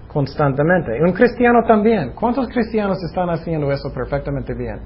Constantemente. 0.06 1.02
Un 1.02 1.12
cristiano 1.12 1.64
también. 1.66 2.12
¿Cuántos 2.14 2.46
cristianos 2.46 3.02
están 3.02 3.28
haciendo 3.30 3.72
eso 3.72 3.92
perfectamente 3.92 4.54
bien? 4.54 4.78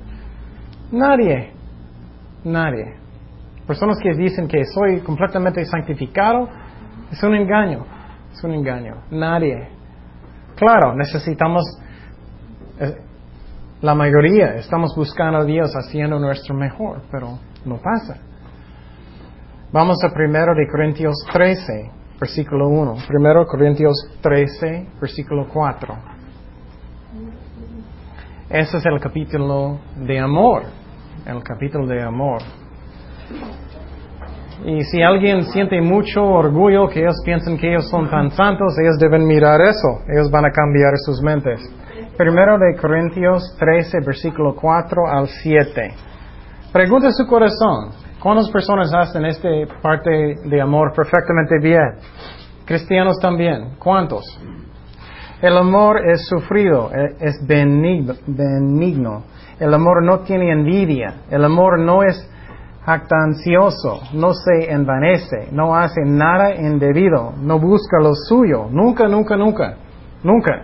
Nadie. 0.93 1.56
Nadie. 2.45 2.95
Personas 3.67 3.99
que 4.01 4.15
dicen 4.15 4.47
que 4.47 4.65
soy 4.65 5.01
completamente 5.01 5.65
santificado, 5.65 6.49
es 7.11 7.23
un 7.23 7.35
engaño. 7.35 7.85
Es 8.33 8.43
un 8.45 8.53
engaño. 8.53 9.03
Nadie. 9.11 9.69
Claro, 10.57 10.95
necesitamos, 10.95 11.65
eh, 12.79 12.97
la 13.83 13.95
mayoría, 13.95 14.55
estamos 14.55 14.95
buscando 14.97 15.39
a 15.39 15.45
Dios 15.45 15.73
haciendo 15.75 16.19
nuestro 16.19 16.55
mejor, 16.55 17.03
pero 17.11 17.39
no 17.65 17.77
pasa. 17.77 18.21
Vamos 19.73 19.97
a 20.05 20.09
1 20.15 20.55
de 20.55 20.69
Corintios 20.71 21.15
13, 21.33 21.91
versículo 22.21 22.69
1. 22.69 22.95
1 23.11 23.47
Corintios 23.47 23.95
13, 24.21 24.87
versículo 25.01 25.49
4. 25.53 25.95
Ese 28.49 28.77
es 28.77 28.87
el 28.87 29.01
capítulo 29.01 29.81
de 29.97 30.21
amor 30.21 30.86
el 31.27 31.43
capítulo 31.43 31.87
de 31.87 32.03
amor. 32.03 32.41
Y 34.65 34.83
si 34.85 35.03
alguien 35.03 35.45
siente 35.45 35.81
mucho 35.81 36.25
orgullo 36.25 36.89
que 36.89 37.01
ellos 37.01 37.21
piensan 37.25 37.59
que 37.59 37.69
ellos 37.69 37.89
son 37.91 38.09
tan 38.09 38.31
santos, 38.31 38.75
ellos 38.79 38.97
deben 38.99 39.27
mirar 39.27 39.61
eso. 39.61 40.03
Ellos 40.09 40.31
van 40.31 40.47
a 40.47 40.51
cambiar 40.51 40.93
sus 41.05 41.21
mentes. 41.23 41.61
Primero 42.17 42.59
de 42.59 42.75
Corintios 42.81 43.55
13, 43.59 43.99
versículo 44.05 44.55
4 44.55 45.07
al 45.07 45.27
7. 45.29 45.95
Pregunta 46.73 47.11
su 47.13 47.27
corazón. 47.27 47.91
¿Cuántas 48.23 48.51
personas 48.51 48.93
hacen 48.95 49.25
esta 49.27 49.49
parte 49.83 50.11
de 50.45 50.61
amor 50.61 50.93
perfectamente 50.95 51.59
bien? 51.61 51.97
Cristianos 52.65 53.19
también. 53.21 53.77
¿Cuántos? 53.79 54.25
El 55.43 55.59
amor 55.59 56.01
es 56.09 56.27
sufrido, 56.27 56.91
e, 56.95 57.17
es 57.21 57.47
benigno. 57.47 59.25
El 59.61 59.75
amor 59.75 60.03
no 60.03 60.21
tiene 60.21 60.51
envidia. 60.51 61.23
El 61.31 61.45
amor 61.45 61.79
no 61.79 62.03
es 62.03 62.17
jactancioso, 62.87 64.01
no 64.15 64.33
se 64.33 64.71
envanece, 64.71 65.49
no 65.51 65.77
hace 65.77 66.03
nada 66.05 66.55
indebido, 66.55 67.33
no 67.43 67.59
busca 67.59 67.99
lo 68.01 68.15
suyo, 68.15 68.69
nunca, 68.71 69.09
nunca, 69.09 69.37
nunca, 69.37 69.75
nunca. 70.23 70.63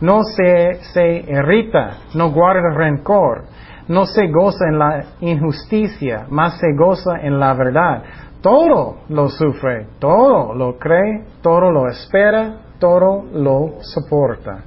No 0.00 0.22
se, 0.22 0.74
se 0.94 1.24
irrita, 1.28 1.98
no 2.14 2.30
guarda 2.30 2.70
rencor, 2.74 3.44
no 3.88 4.06
se 4.06 4.28
goza 4.28 4.64
en 4.68 4.78
la 4.78 5.04
injusticia, 5.20 6.26
más 6.30 6.58
se 6.58 6.72
goza 6.72 7.16
en 7.20 7.38
la 7.38 7.52
verdad. 7.54 8.04
Todo 8.40 8.98
lo 9.08 9.28
sufre, 9.28 9.88
todo 9.98 10.54
lo 10.54 10.78
cree, 10.78 11.24
todo 11.42 11.70
lo 11.70 11.88
espera, 11.88 12.58
todo 12.82 13.26
lo 13.32 13.76
soporta. 13.80 14.64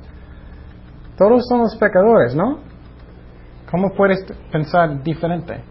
Todos 1.17 1.45
somos 1.49 1.75
pecadores, 1.75 2.33
¿no? 2.33 2.59
¿Cómo 3.69 3.89
puedes 3.93 4.23
pensar 4.49 5.03
diferente? 5.03 5.61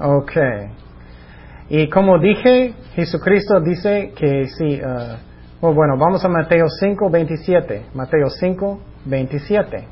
Ok. 0.00 0.32
Y 1.68 1.90
como 1.90 2.18
dije, 2.18 2.72
Jesucristo 2.94 3.60
dice 3.60 4.14
que 4.16 4.46
sí, 4.46 4.80
uh, 4.80 5.66
bueno, 5.66 5.98
vamos 5.98 6.24
a 6.24 6.28
Mateo 6.30 6.66
5, 6.66 7.10
27. 7.10 7.86
Mateo 7.92 8.30
5, 8.30 8.80
27. 9.04 9.88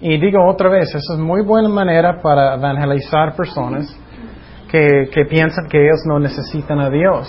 Y 0.00 0.18
digo 0.18 0.44
otra 0.44 0.70
vez, 0.70 0.88
esa 0.88 1.14
es 1.14 1.20
muy 1.20 1.42
buena 1.42 1.68
manera 1.68 2.20
para 2.20 2.54
evangelizar 2.54 3.36
personas 3.36 3.96
que, 4.70 5.24
piensan 5.28 5.68
que 5.68 5.82
ellos 5.82 6.00
no 6.06 6.18
necesitan 6.18 6.80
a 6.80 6.90
Dios. 6.90 7.28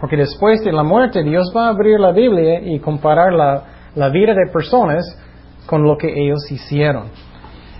Porque 0.00 0.16
después 0.16 0.64
de 0.64 0.72
la 0.72 0.82
muerte 0.82 1.22
Dios 1.22 1.52
va 1.56 1.66
a 1.66 1.70
abrir 1.70 1.98
la 2.00 2.12
Biblia 2.12 2.60
y 2.62 2.80
comparar 2.80 3.32
la, 3.32 3.64
la 3.94 4.08
vida 4.08 4.34
de 4.34 4.50
personas 4.52 5.04
con 5.66 5.82
lo 5.82 5.96
que 5.96 6.08
ellos 6.08 6.50
hicieron. 6.50 7.08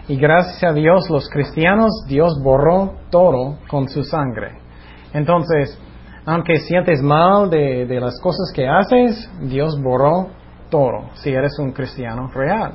Y 0.09 0.17
gracias 0.17 0.63
a 0.65 0.73
Dios 0.73 1.09
los 1.09 1.29
cristianos, 1.29 1.91
Dios 2.09 2.41
borró 2.43 2.95
todo 3.11 3.59
con 3.69 3.89
su 3.89 4.03
sangre. 4.03 4.59
Entonces, 5.13 5.79
aunque 6.27 6.57
sientes 6.59 7.03
mal 7.03 7.49
de, 7.49 7.87
de 7.87 8.01
las 8.01 8.21
cosas 8.21 8.53
que 8.55 8.69
haces, 8.69 9.31
Dios 9.41 9.81
borró 9.83 10.29
todo 10.69 11.11
si 11.15 11.31
eres 11.31 11.59
un 11.59 11.73
cristiano 11.73 12.31
real. 12.35 12.73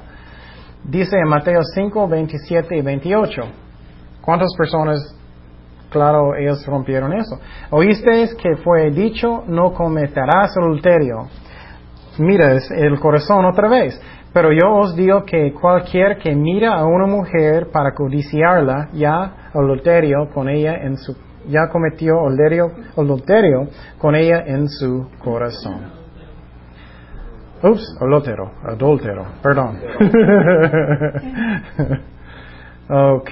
Dice 0.83 1.17
en 1.17 1.27
Mateo 1.27 1.61
5, 1.63 2.07
27 2.07 2.77
y 2.77 2.81
28. 2.81 3.41
¿Cuántas 4.21 4.53
personas, 4.57 5.15
claro, 5.95 6.35
ellos 6.35 6.65
rompieron 6.65 7.13
eso? 7.13 7.39
Oísteis 7.71 8.35
que 8.35 8.57
fue 8.57 8.91
dicho, 8.91 9.45
no 9.47 9.71
cometerás 9.71 10.57
adulterio. 10.57 11.29
Mira, 12.19 12.51
es 12.53 12.69
el 12.69 12.99
corazón 12.99 13.45
otra 13.45 13.69
vez. 13.69 13.97
Pero 14.33 14.51
yo 14.51 14.73
os 14.73 14.93
digo 14.93 15.23
que 15.23 15.53
cualquier 15.53 16.17
que 16.17 16.35
mira 16.35 16.73
a 16.73 16.83
una 16.83 17.07
mujer 17.07 17.69
para 17.71 17.93
codiciarla, 17.93 18.89
ya 18.91 19.49
adulterio 19.53 20.29
con 20.33 20.49
ella 20.49 20.75
en 20.83 20.97
su, 20.97 21.15
ya 21.47 21.69
cometió 21.71 22.19
adulterio, 22.19 22.65
adulterio 22.97 23.69
con 23.97 24.15
ella 24.15 24.43
en 24.45 24.67
su 24.67 25.07
corazón. 25.23 25.93
Ups, 27.63 27.97
adúltero, 28.01 28.51
adúltero, 28.65 29.25
perdón. 29.41 29.79
ok. 33.19 33.31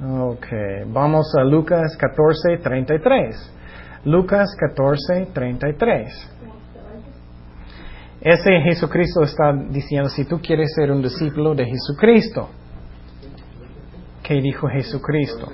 Ok, 0.00 0.46
vamos 0.86 1.26
a 1.36 1.42
Lucas 1.42 1.96
14, 1.96 2.58
33. 2.62 3.52
Lucas 4.04 4.54
14, 4.56 5.26
33. 5.32 6.30
Ese 8.20 8.60
Jesucristo 8.60 9.22
está 9.22 9.52
diciendo, 9.52 10.08
si 10.08 10.24
tú 10.24 10.40
quieres 10.40 10.72
ser 10.76 10.92
un 10.92 11.02
discípulo 11.02 11.52
de 11.52 11.64
Jesucristo, 11.66 12.48
¿qué 14.22 14.34
dijo 14.40 14.68
Jesucristo? 14.68 15.48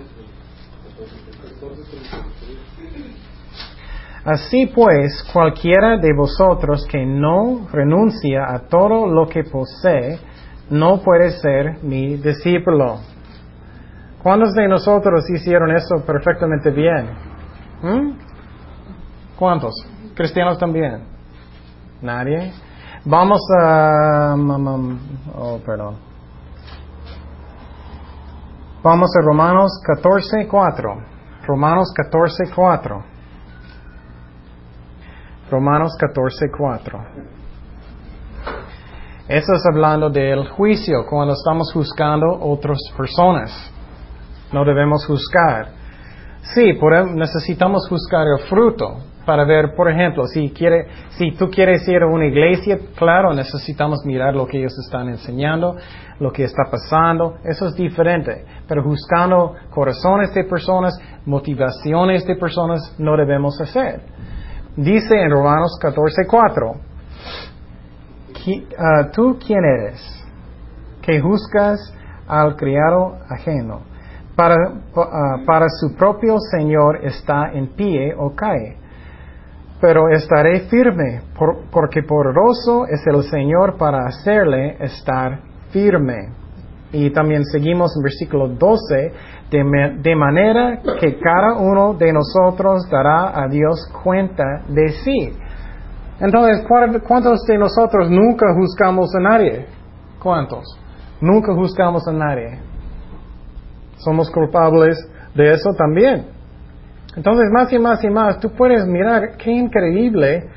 Así 4.27 4.67
pues, 4.67 5.23
cualquiera 5.33 5.97
de 5.97 6.13
vosotros 6.15 6.87
que 6.87 7.07
no 7.07 7.67
renuncia 7.73 8.53
a 8.53 8.59
todo 8.69 9.07
lo 9.07 9.27
que 9.27 9.45
posee, 9.45 10.19
no 10.69 11.01
puede 11.03 11.31
ser 11.31 11.83
mi 11.83 12.17
discípulo. 12.17 13.14
¿Cuántos 14.25 14.55
de 14.55 14.67
nosotros 14.67 15.29
hicieron 15.29 15.71
eso 15.71 16.03
perfectamente 16.07 16.71
bien? 16.71 17.11
¿Mm? 17.83 18.13
¿Cuántos? 19.39 19.75
¿Cristianos 20.15 20.57
también? 20.57 21.05
¿Nadie? 22.01 22.51
Vamos 23.05 23.43
a... 23.61 24.35
Oh, 25.37 25.59
perdón. 25.59 25.97
Vamos 28.83 29.11
a 29.15 29.27
Romanos 29.27 29.79
14, 29.95 30.49
4. 30.49 30.97
Romanos 31.47 31.93
14, 31.95 32.45
4. 32.57 33.05
Romanos 35.51 35.93
14, 36.01 36.47
4. 36.57 37.05
Eso 39.29 39.53
es 39.53 39.67
hablando 39.71 40.09
del 40.09 40.49
juicio, 40.49 41.05
cuando 41.11 41.35
estamos 41.35 41.71
juzgando 41.75 42.39
otras 42.41 42.79
personas. 42.97 43.71
No 44.53 44.65
debemos 44.65 45.07
juzgar. 45.07 45.69
Sí, 46.55 46.79
necesitamos 47.15 47.89
juzgar 47.89 48.27
el 48.27 48.47
fruto 48.47 48.99
para 49.25 49.45
ver, 49.45 49.75
por 49.75 49.91
ejemplo, 49.91 50.27
si, 50.27 50.51
quiere, 50.51 50.87
si 51.11 51.33
tú 51.33 51.49
quieres 51.49 51.87
ir 51.89 52.03
a 52.03 52.07
una 52.07 52.27
iglesia, 52.27 52.79
claro, 52.95 53.33
necesitamos 53.33 54.05
mirar 54.05 54.35
lo 54.35 54.47
que 54.47 54.59
ellos 54.59 54.75
están 54.85 55.09
enseñando, 55.09 55.77
lo 56.21 56.31
que 56.31 56.45
está 56.45 56.65
pasando, 56.71 57.37
eso 57.45 57.67
es 57.67 57.75
diferente. 57.75 58.45
Pero 58.69 58.83
juzgando 58.83 59.55
corazones 59.71 60.35
de 60.35 60.45
personas, 60.45 60.95
motivaciones 61.25 62.27
de 62.27 62.37
personas, 62.37 62.95
no 62.99 63.17
debemos 63.17 63.59
hacer. 63.61 64.03
Dice 64.77 65.15
en 65.15 65.31
Romanos 65.31 65.79
14:4, 65.81 66.77
ah, 68.79 69.09
¿tú 69.13 69.39
quién 69.45 69.65
eres? 69.65 70.27
Que 71.01 71.21
juzgas 71.21 71.79
al 72.27 72.57
criado 72.57 73.17
ajeno. 73.29 73.94
Para, 74.37 74.57
ah, 74.97 75.37
para 75.47 75.67
su 75.69 75.95
propio 75.97 76.39
Señor 76.39 77.05
está 77.05 77.53
en 77.53 77.69
pie 77.69 78.15
o 78.17 78.35
cae. 78.35 78.77
Pero 79.81 80.09
estaré 80.09 80.61
firme, 80.69 81.23
porque 81.71 82.03
poderoso 82.03 82.87
es 82.87 83.07
el 83.07 83.23
Señor 83.25 83.77
para 83.77 84.07
hacerle 84.07 84.77
estar 84.81 85.41
firme. 85.71 86.31
Y 86.93 87.11
también 87.11 87.45
seguimos 87.45 87.93
en 87.97 88.03
versículo 88.03 88.49
12, 88.49 89.13
de, 89.51 90.17
manera 90.17 90.81
que 91.01 91.19
cada 91.19 91.59
uno 91.59 91.95
de 91.95 92.13
nosotros 92.13 92.89
dará 92.91 93.41
a 93.41 93.49
Dios 93.49 93.89
cuenta 94.03 94.63
de 94.69 94.89
sí. 94.89 95.33
Entonces, 96.21 96.65
¿cuántos 97.07 97.45
de 97.47 97.59
nosotros 97.59 98.09
nunca 98.11 98.47
juzgamos 98.55 99.15
a 99.17 99.21
nadie? 99.21 99.67
¿Cuántos? 100.23 100.65
Nunca 101.21 101.53
juzgamos 101.53 102.07
a 102.09 102.13
nadie. 102.13 102.74
Somos 103.99 104.31
culpables 104.31 104.97
de 105.35 105.53
eso 105.53 105.71
también. 105.77 106.27
Entonces, 107.17 107.47
más 107.53 107.73
y 107.73 107.79
más 107.79 108.03
y 108.05 108.11
más, 108.11 108.41
tú 108.41 108.51
puedes 108.51 108.87
mirar 108.87 109.37
qué 109.37 109.53
increíble, 109.53 110.49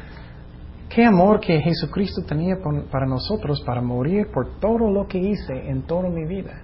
qué 0.90 1.06
amor 1.06 1.40
que 1.40 1.60
Jesucristo 1.60 2.24
tenía 2.28 2.58
para 2.92 3.06
nosotros 3.06 3.62
para 3.66 3.82
morir 3.82 4.28
por 4.34 4.60
todo 4.60 4.90
lo 4.90 5.08
que 5.08 5.20
hice 5.20 5.70
en 5.70 5.84
toda 5.84 6.10
mi 6.10 6.26
vida. 6.26 6.62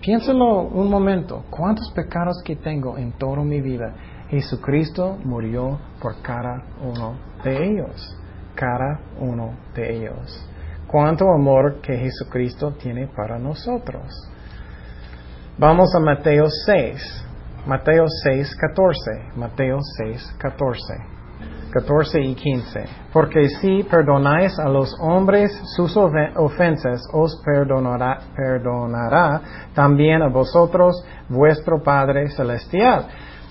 Piénsalo 0.00 0.62
un 0.62 0.88
momento, 0.88 1.44
¿cuántos 1.50 1.92
pecados 1.92 2.40
que 2.44 2.56
tengo 2.56 2.96
en 2.96 3.12
toda 3.12 3.42
mi 3.42 3.60
vida? 3.60 3.94
Jesucristo 4.30 5.18
murió 5.24 5.78
por 6.00 6.22
cada 6.22 6.62
uno 6.82 7.14
de 7.44 7.66
ellos, 7.66 8.16
cada 8.54 9.00
uno 9.20 9.50
de 9.74 9.96
ellos. 9.96 10.48
Cuánto 10.90 11.30
amor 11.30 11.80
que 11.80 11.96
Jesucristo 11.96 12.72
tiene 12.72 13.06
para 13.06 13.38
nosotros. 13.38 14.28
Vamos 15.56 15.94
a 15.94 16.00
Mateo 16.00 16.46
6, 16.66 17.26
Mateo 17.64 18.06
6, 18.24 18.56
14, 18.56 19.36
Mateo 19.36 19.78
6, 19.98 20.34
14. 20.36 20.94
14 21.72 22.20
y 22.22 22.34
15. 22.34 22.84
Porque 23.12 23.48
si 23.60 23.84
perdonáis 23.84 24.58
a 24.58 24.68
los 24.68 24.92
hombres 25.00 25.52
sus 25.76 25.96
ofensas, 25.96 27.00
os 27.12 27.40
perdonará, 27.44 28.18
perdonará 28.34 29.42
también 29.72 30.22
a 30.22 30.28
vosotros 30.28 31.04
vuestro 31.28 31.80
Padre 31.84 32.30
Celestial. 32.30 33.06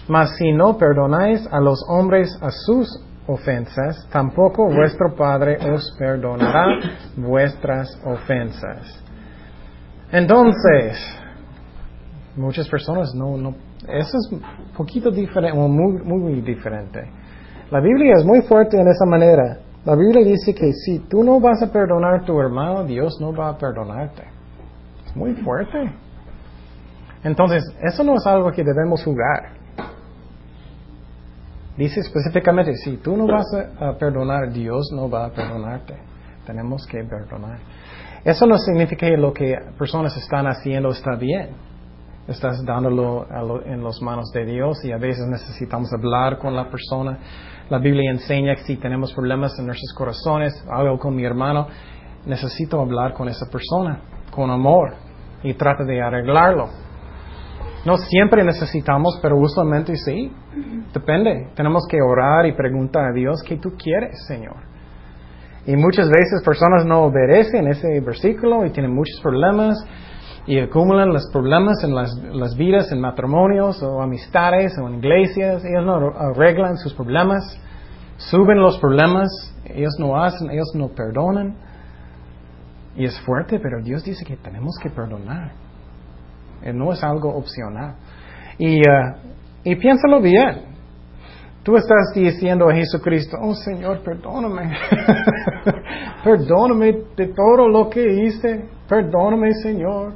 Mas 0.10 0.36
si 0.36 0.52
no 0.52 0.78
perdonáis 0.78 1.48
a 1.50 1.62
los 1.62 1.86
hombres 1.88 2.38
a 2.42 2.52
sus 2.52 2.90
ofensas, 3.30 4.08
tampoco 4.12 4.66
vuestro 4.66 5.16
Padre 5.16 5.58
os 5.72 5.96
perdonará 5.98 6.80
vuestras 7.16 8.00
ofensas. 8.04 9.04
Entonces, 10.12 10.98
Muchas 12.40 12.70
personas 12.70 13.14
no, 13.14 13.36
no, 13.38 13.50
eso 13.86 14.18
es 14.18 14.32
un 14.32 14.42
poquito 14.76 15.12
diferente, 15.12 15.58
muy, 15.58 16.02
muy 16.04 16.42
diferente. 16.42 17.02
La 17.70 17.82
Biblia 17.82 18.14
es 18.18 18.26
muy 18.26 18.42
fuerte 18.44 18.80
en 18.80 18.88
esa 18.88 19.06
manera. 19.06 19.60
La 19.84 19.94
Biblia 19.96 20.24
dice 20.24 20.56
que 20.56 20.72
si 20.72 21.00
tú 21.00 21.22
no 21.22 21.42
vas 21.42 21.62
a 21.62 21.72
perdonar 21.72 22.22
a 22.22 22.26
tu 22.26 22.40
hermano, 22.40 22.86
Dios 22.86 23.18
no 23.20 23.34
va 23.34 23.50
a 23.50 23.58
perdonarte. 23.58 24.24
Es 25.06 25.16
muy 25.18 25.34
fuerte. 25.36 25.92
Entonces, 27.26 27.64
eso 27.82 28.06
no 28.06 28.16
es 28.16 28.26
algo 28.26 28.52
que 28.52 28.64
debemos 28.64 29.04
jugar. 29.04 29.59
Dice 31.80 32.02
específicamente, 32.02 32.76
si 32.76 32.98
tú 32.98 33.16
no 33.16 33.26
vas 33.26 33.46
a 33.80 33.94
perdonar, 33.98 34.52
Dios 34.52 34.90
no 34.94 35.10
va 35.10 35.28
a 35.28 35.30
perdonarte. 35.30 35.96
Tenemos 36.46 36.86
que 36.86 37.06
perdonar. 37.06 37.58
Eso 38.26 38.46
no 38.46 38.58
significa 38.58 39.08
que 39.08 39.16
lo 39.16 39.32
que 39.32 39.58
personas 39.78 40.14
están 40.18 40.46
haciendo 40.46 40.90
está 40.90 41.16
bien. 41.16 41.52
Estás 42.28 42.66
dándolo 42.66 43.26
en 43.66 43.82
las 43.82 44.02
manos 44.02 44.30
de 44.34 44.44
Dios 44.44 44.84
y 44.84 44.92
a 44.92 44.98
veces 44.98 45.26
necesitamos 45.28 45.90
hablar 45.94 46.38
con 46.38 46.54
la 46.54 46.70
persona. 46.70 47.18
La 47.70 47.80
Biblia 47.80 48.12
enseña 48.12 48.56
que 48.56 48.64
si 48.64 48.76
tenemos 48.76 49.14
problemas 49.14 49.58
en 49.58 49.68
nuestros 49.68 49.94
corazones, 49.94 50.62
algo 50.70 51.00
con 51.00 51.16
mi 51.16 51.24
hermano, 51.24 51.66
necesito 52.26 52.82
hablar 52.82 53.14
con 53.14 53.30
esa 53.30 53.46
persona 53.50 54.02
con 54.32 54.52
amor 54.52 54.96
y 55.44 55.54
trata 55.54 55.86
de 55.86 56.02
arreglarlo. 56.02 56.89
No 57.86 57.98
siempre 57.98 58.44
necesitamos, 58.44 59.20
pero 59.22 59.38
usualmente 59.38 59.96
sí. 59.96 60.32
Depende. 60.94 61.50
Tenemos 61.56 61.84
que 61.90 62.02
orar 62.02 62.46
y 62.46 62.54
preguntar 62.54 63.06
a 63.06 63.14
Dios 63.14 63.42
qué 63.48 63.58
tú 63.58 63.74
quieres, 63.78 64.26
Señor. 64.28 64.58
Y 65.66 65.76
muchas 65.76 66.10
veces 66.10 66.42
personas 66.44 66.86
no 66.86 67.04
obedecen 67.04 67.68
ese 67.68 68.00
versículo 68.02 68.66
y 68.66 68.72
tienen 68.72 68.94
muchos 68.94 69.20
problemas 69.22 69.78
y 70.46 70.60
acumulan 70.60 71.14
los 71.14 71.30
problemas 71.32 71.84
en 71.84 71.94
las, 71.94 72.56
vidas, 72.58 72.92
en 72.92 73.00
matrimonios 73.00 73.84
o 73.84 74.02
amistades 74.02 74.74
o 74.80 74.88
en 74.88 74.96
iglesias. 74.96 75.64
Ellos 75.64 75.86
no 75.86 76.12
arreglan 76.18 76.78
sus 76.78 76.94
problemas, 76.94 77.44
suben 78.18 78.60
los 78.60 78.80
problemas, 78.80 79.30
ellos 79.66 79.94
no 80.00 80.22
hacen, 80.22 80.50
ellos 80.50 80.72
no 80.74 80.90
perdonan. 80.90 81.56
Y 82.96 83.06
es 83.06 83.20
fuerte, 83.22 83.60
pero 83.60 83.82
Dios 83.84 84.04
dice 84.04 84.26
que 84.26 84.38
tenemos 84.38 84.76
que 84.82 84.90
perdonar. 84.90 85.52
Eh, 86.64 86.74
no 86.74 86.92
es 86.92 87.04
algo 87.04 87.30
opcional. 87.36 87.96
Y, 88.58 88.80
uh, 88.80 89.16
y 89.64 89.76
piénsalo 89.76 90.22
bien. 90.22 90.70
Tú 91.64 91.76
estás 91.76 92.14
diciendo 92.16 92.70
a 92.70 92.74
Jesucristo, 92.74 93.38
oh 93.42 93.54
Señor, 93.54 94.00
perdóname. 94.00 94.72
perdóname 96.24 96.94
de 97.16 97.28
todo 97.28 97.68
lo 97.68 97.90
que 97.90 98.24
hice. 98.24 98.66
Perdóname, 98.88 99.54
Señor. 99.54 100.14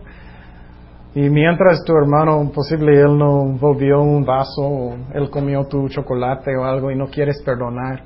Y 1.16 1.30
mientras 1.30 1.84
tu 1.86 1.96
hermano, 1.96 2.50
posible 2.52 3.00
él 3.00 3.18
no 3.18 3.44
volvió 3.60 4.02
un 4.02 4.26
vaso, 4.26 4.62
o 4.62 4.96
él 5.14 5.30
comió 5.30 5.66
tu 5.66 5.88
chocolate 5.90 6.56
o 6.58 6.64
algo 6.64 6.90
y 6.90 6.96
no 6.96 7.08
quieres 7.08 7.42
perdonar. 7.46 8.04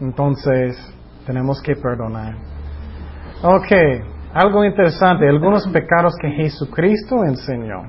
Entonces, 0.00 0.78
tenemos 1.26 1.60
que 1.60 1.76
perdonar. 1.76 2.36
Ok, 3.42 3.72
algo 4.32 4.64
interesante, 4.64 5.28
algunos 5.28 5.66
pecados 5.68 6.14
que 6.20 6.30
Jesucristo 6.30 7.24
enseñó. 7.24 7.82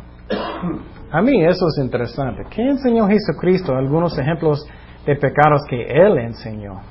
A 1.11 1.21
mí 1.21 1.43
eso 1.43 1.67
es 1.67 1.83
interesante. 1.83 2.43
¿Qué 2.49 2.61
enseñó 2.61 3.07
Jesucristo? 3.07 3.75
Algunos 3.75 4.17
ejemplos 4.17 4.65
de 5.05 5.15
pecados 5.15 5.61
que 5.69 5.83
Él 5.83 6.17
enseñó. 6.17 6.81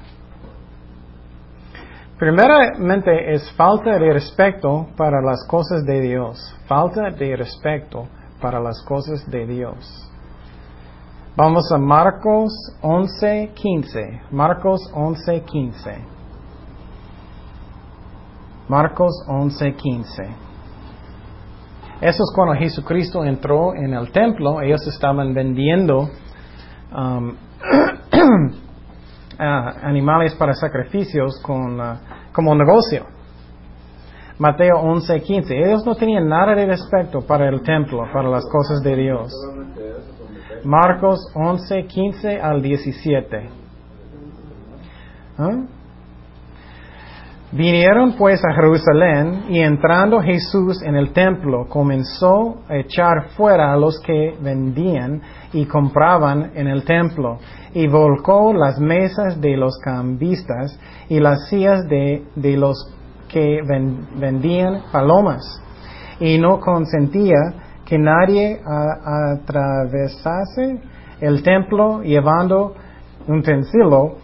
Primeramente 2.19 3.33
es 3.33 3.51
falta 3.53 3.99
de 3.99 4.13
respeto 4.13 4.89
para 4.97 5.23
las 5.23 5.47
cosas 5.49 5.85
de 5.87 6.03
Dios. 6.03 6.55
Falta 6.67 7.11
de 7.11 7.35
respeto 7.35 8.09
para 8.43 8.61
las 8.61 8.85
cosas 8.85 9.29
de 9.31 9.47
Dios. 9.47 10.07
Vamos 11.35 11.73
a 11.73 11.79
Marcos 11.79 12.53
11:15. 12.83 14.21
Marcos 14.31 14.81
11:15. 14.95 16.20
Marcos 18.71 19.25
11:15. 19.27 20.37
Eso 22.01 22.23
es 22.23 22.33
cuando 22.37 22.55
Jesucristo 22.55 23.25
entró 23.25 23.75
en 23.75 23.93
el 23.95 24.13
templo, 24.13 24.63
ellos 24.63 24.87
estaban 24.87 25.35
vendiendo 25.35 26.09
um, 26.97 27.35
animales 29.39 30.37
para 30.37 30.55
sacrificios 30.55 31.43
con, 31.43 31.81
uh, 31.81 31.97
como 32.33 32.55
negocio. 32.55 33.07
Mateo 34.39 34.77
11:15. 34.77 35.51
Ellos 35.51 35.85
no 35.85 35.97
tenían 35.97 36.29
nada 36.29 36.55
de 36.55 36.67
respeto 36.67 37.23
para 37.27 37.49
el 37.49 37.63
templo, 37.63 38.05
para 38.13 38.29
las 38.29 38.45
cosas 38.49 38.83
de 38.85 38.95
Dios. 38.95 39.33
Marcos 40.63 41.19
11:15 41.35 42.41
al 42.41 42.63
17. 42.63 43.51
¿Ah? 45.39 45.80
Vinieron 47.53 48.13
pues 48.13 48.41
a 48.45 48.55
Jerusalén 48.55 49.47
y 49.49 49.59
entrando 49.59 50.21
Jesús 50.21 50.81
en 50.83 50.95
el 50.95 51.13
templo 51.13 51.67
comenzó 51.69 52.61
a 52.69 52.77
echar 52.77 53.31
fuera 53.37 53.73
a 53.73 53.77
los 53.77 53.99
que 53.99 54.37
vendían 54.41 55.21
y 55.53 55.65
compraban 55.67 56.53
en 56.55 56.69
el 56.69 56.85
templo 56.85 57.39
y 57.75 57.89
volcó 57.89 58.53
las 58.53 58.79
mesas 58.79 59.41
de 59.41 59.57
los 59.57 59.77
cambistas 59.79 60.79
y 61.09 61.19
las 61.19 61.49
sillas 61.49 61.89
de, 61.89 62.23
los 62.57 62.95
que 63.29 63.59
vendían 64.15 64.83
palomas. 64.93 65.43
Y 66.21 66.39
no 66.39 66.61
consentía 66.61 67.53
que 67.85 67.99
nadie 67.99 68.61
atravesase 69.35 70.81
el 71.21 71.43
templo 71.43 72.03
llevando 72.03 72.77
un 73.27 73.39
utensilio 73.41 74.20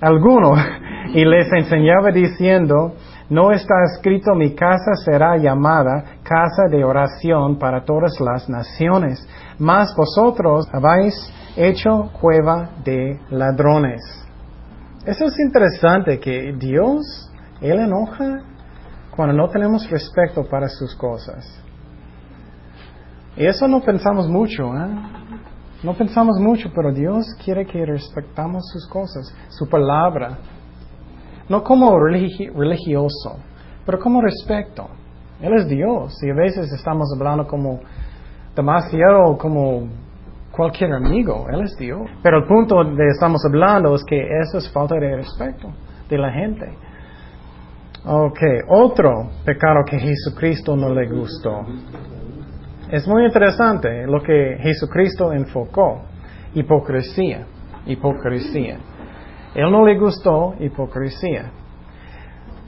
alguno 0.00 0.54
y 1.14 1.24
les 1.24 1.52
enseñaba 1.52 2.10
diciendo, 2.10 2.94
no 3.28 3.52
está 3.52 3.74
escrito 3.94 4.34
mi 4.34 4.54
casa 4.54 4.92
será 5.04 5.36
llamada 5.36 6.04
casa 6.22 6.64
de 6.70 6.84
oración 6.84 7.58
para 7.58 7.84
todas 7.84 8.18
las 8.20 8.48
naciones, 8.48 9.26
mas 9.58 9.94
vosotros 9.96 10.66
habéis 10.72 11.14
hecho 11.56 12.10
cueva 12.20 12.70
de 12.84 13.20
ladrones. 13.30 14.00
Eso 15.06 15.26
es 15.26 15.38
interesante 15.40 16.18
que 16.18 16.54
Dios, 16.58 17.30
Él 17.60 17.78
enoja 17.80 18.42
cuando 19.14 19.34
no 19.34 19.48
tenemos 19.48 19.88
respeto 19.90 20.44
para 20.48 20.68
sus 20.68 20.94
cosas. 20.94 21.44
Y 23.36 23.46
eso 23.46 23.66
no 23.68 23.80
pensamos 23.80 24.28
mucho, 24.28 24.74
¿eh? 24.74 24.88
No 25.82 25.94
pensamos 25.94 26.38
mucho, 26.38 26.70
pero 26.74 26.92
Dios 26.92 27.34
quiere 27.42 27.64
que 27.64 27.86
respetamos 27.86 28.68
sus 28.70 28.86
cosas, 28.86 29.34
su 29.48 29.66
palabra. 29.68 30.36
No 31.48 31.64
como 31.64 31.98
religioso, 31.98 33.38
pero 33.86 33.98
como 33.98 34.20
respeto. 34.20 34.88
Él 35.40 35.54
es 35.54 35.66
Dios 35.68 36.22
y 36.22 36.30
a 36.30 36.34
veces 36.34 36.70
estamos 36.70 37.08
hablando 37.16 37.46
como 37.46 37.80
demasiado 38.54 39.38
como 39.38 39.88
cualquier 40.52 40.92
amigo. 40.92 41.46
Él 41.50 41.62
es 41.62 41.74
Dios. 41.78 42.02
Pero 42.22 42.38
el 42.38 42.44
punto 42.44 42.84
de 42.84 43.08
estamos 43.08 43.42
hablando 43.46 43.94
es 43.94 44.04
que 44.04 44.20
eso 44.20 44.58
es 44.58 44.70
falta 44.70 44.96
de 44.96 45.16
respeto 45.16 45.68
de 46.10 46.18
la 46.18 46.30
gente. 46.30 46.66
Ok, 48.04 48.38
otro 48.68 49.30
pecado 49.44 49.80
que 49.88 49.98
Jesucristo 49.98 50.76
no 50.76 50.92
le 50.92 51.08
gustó 51.08 51.64
es 52.92 53.06
muy 53.06 53.24
interesante 53.24 54.06
lo 54.06 54.22
que 54.22 54.58
Jesucristo 54.60 55.32
enfocó. 55.32 56.02
Hipocresía. 56.54 57.46
Hipocresía. 57.86 58.78
Él 59.54 59.70
no 59.70 59.84
le 59.84 59.98
gustó 59.98 60.54
hipocresía. 60.60 61.50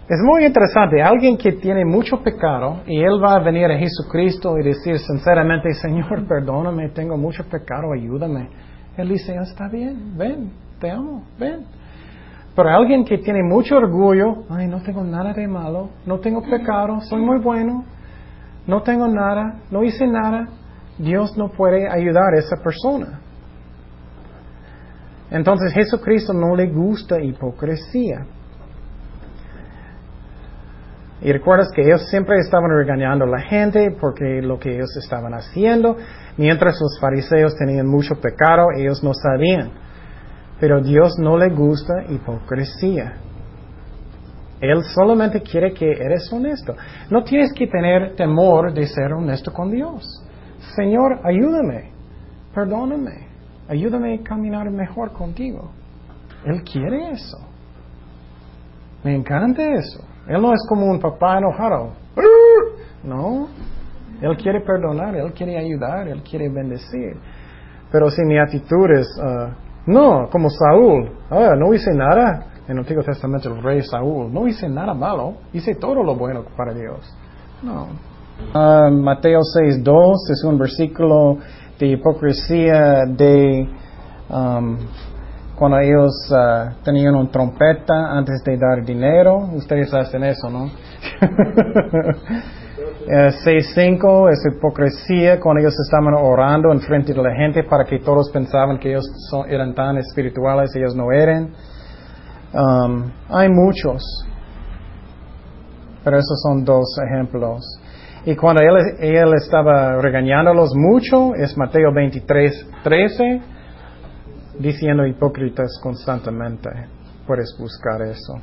Es 0.09 0.21
muy 0.21 0.45
interesante, 0.45 1.01
alguien 1.01 1.39
que 1.39 1.53
tiene 1.53 1.85
mucho 1.85 2.21
pecado 2.23 2.81
y 2.87 3.01
él 3.01 3.23
va 3.23 3.37
a 3.37 3.39
venir 3.39 3.71
a 3.71 3.79
Jesucristo 3.79 4.59
y 4.59 4.65
decir 4.65 4.99
sinceramente, 4.99 5.73
Señor, 5.75 6.27
perdóname, 6.29 6.89
tengo 6.91 7.17
mucho 7.17 7.45
pecado, 7.45 7.93
ayúdame. 7.93 8.49
Él 8.97 9.09
dice, 9.09 9.35
está 9.37 9.69
bien, 9.69 10.17
ven, 10.19 10.53
te 10.81 10.91
amo, 10.91 11.25
ven. 11.39 11.65
Pero 12.55 12.69
alguien 12.69 13.05
que 13.05 13.19
tiene 13.19 13.43
mucho 13.43 13.77
orgullo, 13.77 14.45
ay, 14.51 14.67
no 14.67 14.83
tengo 14.83 15.03
nada 15.03 15.33
de 15.33 15.49
malo, 15.49 15.89
no 16.05 16.19
tengo 16.19 16.43
pecado, 16.43 17.01
soy 17.01 17.23
muy 17.23 17.39
bueno, 17.39 17.85
no 18.67 18.83
tengo 18.83 19.09
nada, 19.09 19.61
no 19.71 19.83
hice 19.83 20.07
nada, 20.07 20.49
Dios 20.99 21.37
no 21.37 21.49
puede 21.49 21.89
ayudar 21.89 22.35
a 22.35 22.39
esa 22.39 22.57
persona. 22.57 23.21
Entonces 25.31 25.73
Jesucristo 25.73 26.33
no 26.33 26.55
le 26.55 26.67
gusta 26.67 27.21
hipocresía. 27.21 28.27
Y 31.23 31.33
recuerdas 31.33 31.71
que 31.75 31.83
ellos 31.83 32.09
siempre 32.11 32.37
estaban 32.39 32.71
regañando 32.71 33.25
a 33.25 33.29
la 33.29 33.41
gente 33.41 33.97
porque 34.01 34.43
lo 34.43 34.59
que 34.59 34.75
ellos 34.75 34.97
estaban 34.97 35.33
haciendo, 35.33 35.97
mientras 36.37 36.79
los 36.81 36.99
fariseos 37.01 37.55
tenían 37.57 37.87
mucho 37.87 38.17
pecado, 38.21 38.67
ellos 38.77 39.03
no 39.05 39.13
sabían. 39.15 39.71
Pero 40.61 40.81
Dios 40.83 41.15
no 41.19 41.39
le 41.39 41.49
gusta 41.51 42.05
hipocresía. 42.09 43.15
Él 44.63 44.81
solamente 44.95 45.43
quiere 45.43 45.75
que 45.75 45.91
eres 45.91 46.33
honesto. 46.33 46.75
No 47.11 47.25
tienes 47.25 47.53
que 47.53 47.67
tener 47.67 48.15
temor 48.15 48.73
de 48.73 48.87
ser 48.87 49.13
honesto 49.13 49.53
con 49.53 49.73
Dios. 49.73 50.05
Señor, 50.77 51.19
ayúdame, 51.25 51.91
perdóname, 52.55 53.27
ayúdame 53.69 54.15
a 54.15 54.23
caminar 54.23 54.71
mejor 54.71 55.13
contigo. 55.13 55.73
Él 56.45 56.63
quiere 56.63 57.11
eso. 57.11 57.39
Me 59.03 59.17
encanta 59.17 59.63
eso. 59.65 60.05
Él 60.29 60.41
no 60.41 60.53
es 60.53 60.65
como 60.69 60.87
un 60.87 61.01
papá 61.01 61.39
enojado. 61.39 61.95
No. 63.03 63.49
Él 64.21 64.37
quiere 64.37 64.61
perdonar, 64.61 65.17
Él 65.17 65.33
quiere 65.33 65.59
ayudar, 65.59 66.07
Él 66.07 66.23
quiere 66.23 66.49
bendecir. 66.49 67.17
Pero 67.91 68.09
si 68.11 68.23
mi 68.23 68.39
actitud 68.39 68.89
es, 68.93 69.09
uh, 69.19 69.91
no, 69.91 70.29
como 70.31 70.49
Saúl, 70.49 71.11
ah, 71.29 71.57
no 71.59 71.75
hice 71.75 71.93
nada, 71.93 72.52
en 72.67 72.73
el 72.73 72.79
Antiguo 72.79 73.03
Testamento 73.03 73.49
el 73.49 73.63
rey 73.63 73.83
Saúl, 73.83 74.33
no 74.33 74.47
hice 74.47 74.69
nada 74.69 74.95
malo, 74.95 75.35
hice 75.53 75.75
todo 75.75 76.03
lo 76.03 76.15
bueno 76.15 76.45
para 76.57 76.73
Dios. 76.73 77.01
No. 77.63 77.89
Uh, 78.55 78.91
Mateo 78.91 79.41
6.2 79.41 80.31
es 80.31 80.45
un 80.45 80.59
versículo 80.59 81.39
de 81.79 81.87
hipocresía 81.87 83.05
de 83.07 83.69
um, 84.29 84.77
cuando 85.57 85.79
ellos 85.79 86.13
uh, 86.31 86.83
tenían 86.83 87.15
una 87.15 87.31
trompeta 87.31 88.11
antes 88.11 88.43
de 88.45 88.57
dar 88.57 88.85
dinero. 88.85 89.39
Ustedes 89.55 89.93
hacen 89.95 90.25
eso, 90.25 90.51
¿no? 90.51 90.71
6.5 93.07 94.31
es 94.31 94.47
hipocresía 94.47 95.41
cuando 95.41 95.61
ellos 95.61 95.75
estaban 95.85 96.15
orando 96.15 96.73
en 96.73 96.81
frente 96.81 97.13
de 97.13 97.23
la 97.23 97.35
gente 97.35 97.65
para 97.65 97.85
que 97.85 97.99
todos 97.99 98.31
pensaban 98.31 98.79
que 98.79 98.91
ellos 98.91 99.05
eran 99.49 99.75
tan 99.75 99.99
espirituales, 99.99 100.75
ellos 100.77 100.95
no 100.95 101.11
eran. 101.13 101.53
Um, 102.55 103.11
hay 103.31 103.49
muchos, 103.49 104.03
pero 106.05 106.19
esos 106.19 106.43
son 106.43 106.65
dos 106.65 106.85
ejemplos. 107.07 107.63
Y 108.25 108.37
cuando 108.37 108.63
él, 108.63 108.77
él 109.01 109.35
estaba 109.35 110.01
regañándolos 110.01 110.73
mucho, 110.75 111.35
es 111.35 111.57
Mateo 111.57 111.93
23, 111.93 112.71
13, 112.85 113.41
diciendo 114.59 115.07
hipócritas 115.07 115.81
constantemente. 115.83 116.69
Puedes 117.27 117.57
buscar 117.59 118.03
eso. 118.03 118.35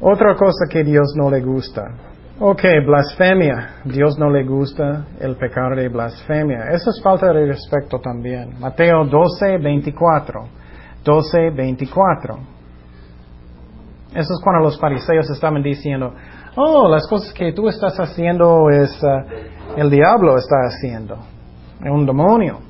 Otra 0.00 0.34
cosa 0.34 0.66
que 0.68 0.82
Dios 0.82 1.14
no 1.16 1.30
le 1.30 1.40
gusta. 1.40 1.82
Ok, 2.40 2.62
blasfemia. 2.84 3.76
Dios 3.84 4.18
no 4.18 4.28
le 4.28 4.44
gusta 4.44 5.06
el 5.20 5.36
pecado 5.36 5.76
de 5.76 5.88
blasfemia. 5.88 6.64
Eso 6.72 6.90
es 6.90 7.00
falta 7.00 7.32
de 7.32 7.46
respeto 7.46 8.00
también. 8.00 8.58
Mateo 8.58 9.04
12, 9.04 9.58
24. 9.58 10.48
12, 11.04 11.50
24. 11.50 12.53
Eso 14.14 14.32
es 14.32 14.40
cuando 14.42 14.62
los 14.62 14.78
fariseos 14.78 15.28
estaban 15.28 15.62
diciendo, 15.62 16.14
oh, 16.56 16.88
las 16.88 17.06
cosas 17.08 17.32
que 17.32 17.52
tú 17.52 17.68
estás 17.68 17.98
haciendo 17.98 18.70
es 18.70 19.02
uh, 19.02 19.76
el 19.76 19.90
diablo 19.90 20.36
está 20.36 20.56
haciendo, 20.66 21.18
es 21.82 21.90
un 21.90 22.06
demonio. 22.06 22.60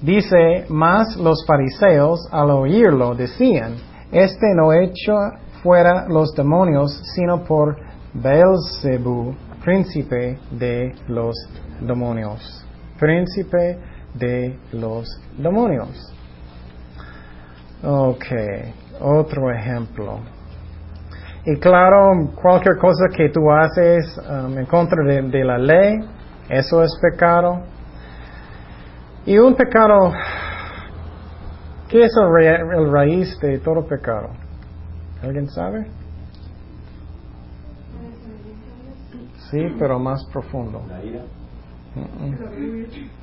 Dice, 0.00 0.64
más 0.70 1.14
los 1.16 1.44
fariseos 1.46 2.26
al 2.32 2.50
oírlo 2.50 3.14
decían, 3.14 3.74
este 4.10 4.54
no 4.56 4.72
echa 4.72 5.38
fuera 5.62 6.06
los 6.08 6.32
demonios, 6.34 7.02
sino 7.14 7.44
por 7.44 7.76
Beelzebú, 8.14 9.34
príncipe 9.62 10.38
de 10.50 10.94
los 11.06 11.36
demonios. 11.82 12.64
Príncipe 12.98 13.78
de 14.14 14.58
los 14.72 15.06
demonios. 15.36 16.14
Ok, 17.82 18.24
otro 19.00 19.50
ejemplo. 19.50 20.20
Y 21.46 21.58
claro, 21.58 22.30
cualquier 22.34 22.76
cosa 22.76 23.06
que 23.16 23.30
tú 23.30 23.50
haces 23.50 24.20
um, 24.28 24.58
en 24.58 24.66
contra 24.66 25.02
de, 25.04 25.44
la 25.44 25.58
ley, 25.58 25.98
eso 26.48 26.82
es 26.82 26.90
pecado. 27.00 27.62
Y 29.24 29.38
un 29.38 29.54
pecado, 29.54 30.12
¿qué 31.88 32.04
es 32.04 32.12
el 32.16 32.92
raíz 32.92 33.38
de 33.40 33.58
todo 33.58 33.86
pecado? 33.86 34.28
¿Alguien 35.22 35.48
sabe? 35.48 35.86
Sí, 39.50 39.74
pero 39.78 39.98
más 39.98 40.24
profundo. 40.32 40.82
La 40.88 41.02
ira. 41.02 41.22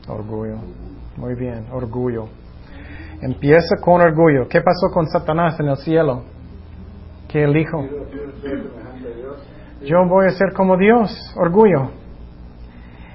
Orgullo. 0.08 0.58
Muy 1.16 1.36
bien, 1.36 1.66
orgullo. 1.72 2.28
Empieza 3.22 3.78
con 3.82 4.02
orgullo. 4.02 4.48
¿Qué 4.48 4.62
pasó 4.62 4.94
con 4.94 5.08
Satanás 5.08 5.60
en 5.60 5.68
el 5.68 5.78
cielo? 5.78 6.24
¿Qué 7.28 7.44
él 7.44 7.54
dijo? 7.54 7.84
Yo 9.84 10.06
voy 10.08 10.28
a 10.28 10.30
ser 10.32 10.54
como 10.54 10.78
Dios. 10.78 11.12
Orgullo. 11.36 11.92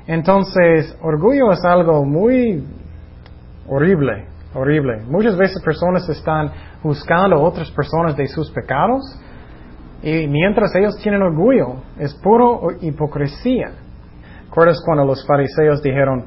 Entonces, 0.07 0.97
orgullo 1.01 1.53
es 1.53 1.65
algo 1.65 2.05
muy 2.05 2.65
horrible, 3.69 4.27
horrible. 4.55 5.03
Muchas 5.09 5.37
veces 5.37 5.63
personas 5.63 6.09
están 6.09 6.51
buscando 6.83 7.37
a 7.37 7.41
otras 7.41 7.71
personas 7.71 8.17
de 8.17 8.27
sus 8.27 8.51
pecados 8.51 9.03
y 10.03 10.27
mientras 10.27 10.75
ellos 10.75 10.97
tienen 11.01 11.23
orgullo, 11.23 11.77
es 11.99 12.13
puro 12.15 12.71
hipocresía. 12.81 13.71
¿Recuerdas 14.47 14.83
cuando 14.85 15.05
los 15.05 15.25
fariseos 15.27 15.81
dijeron, 15.81 16.27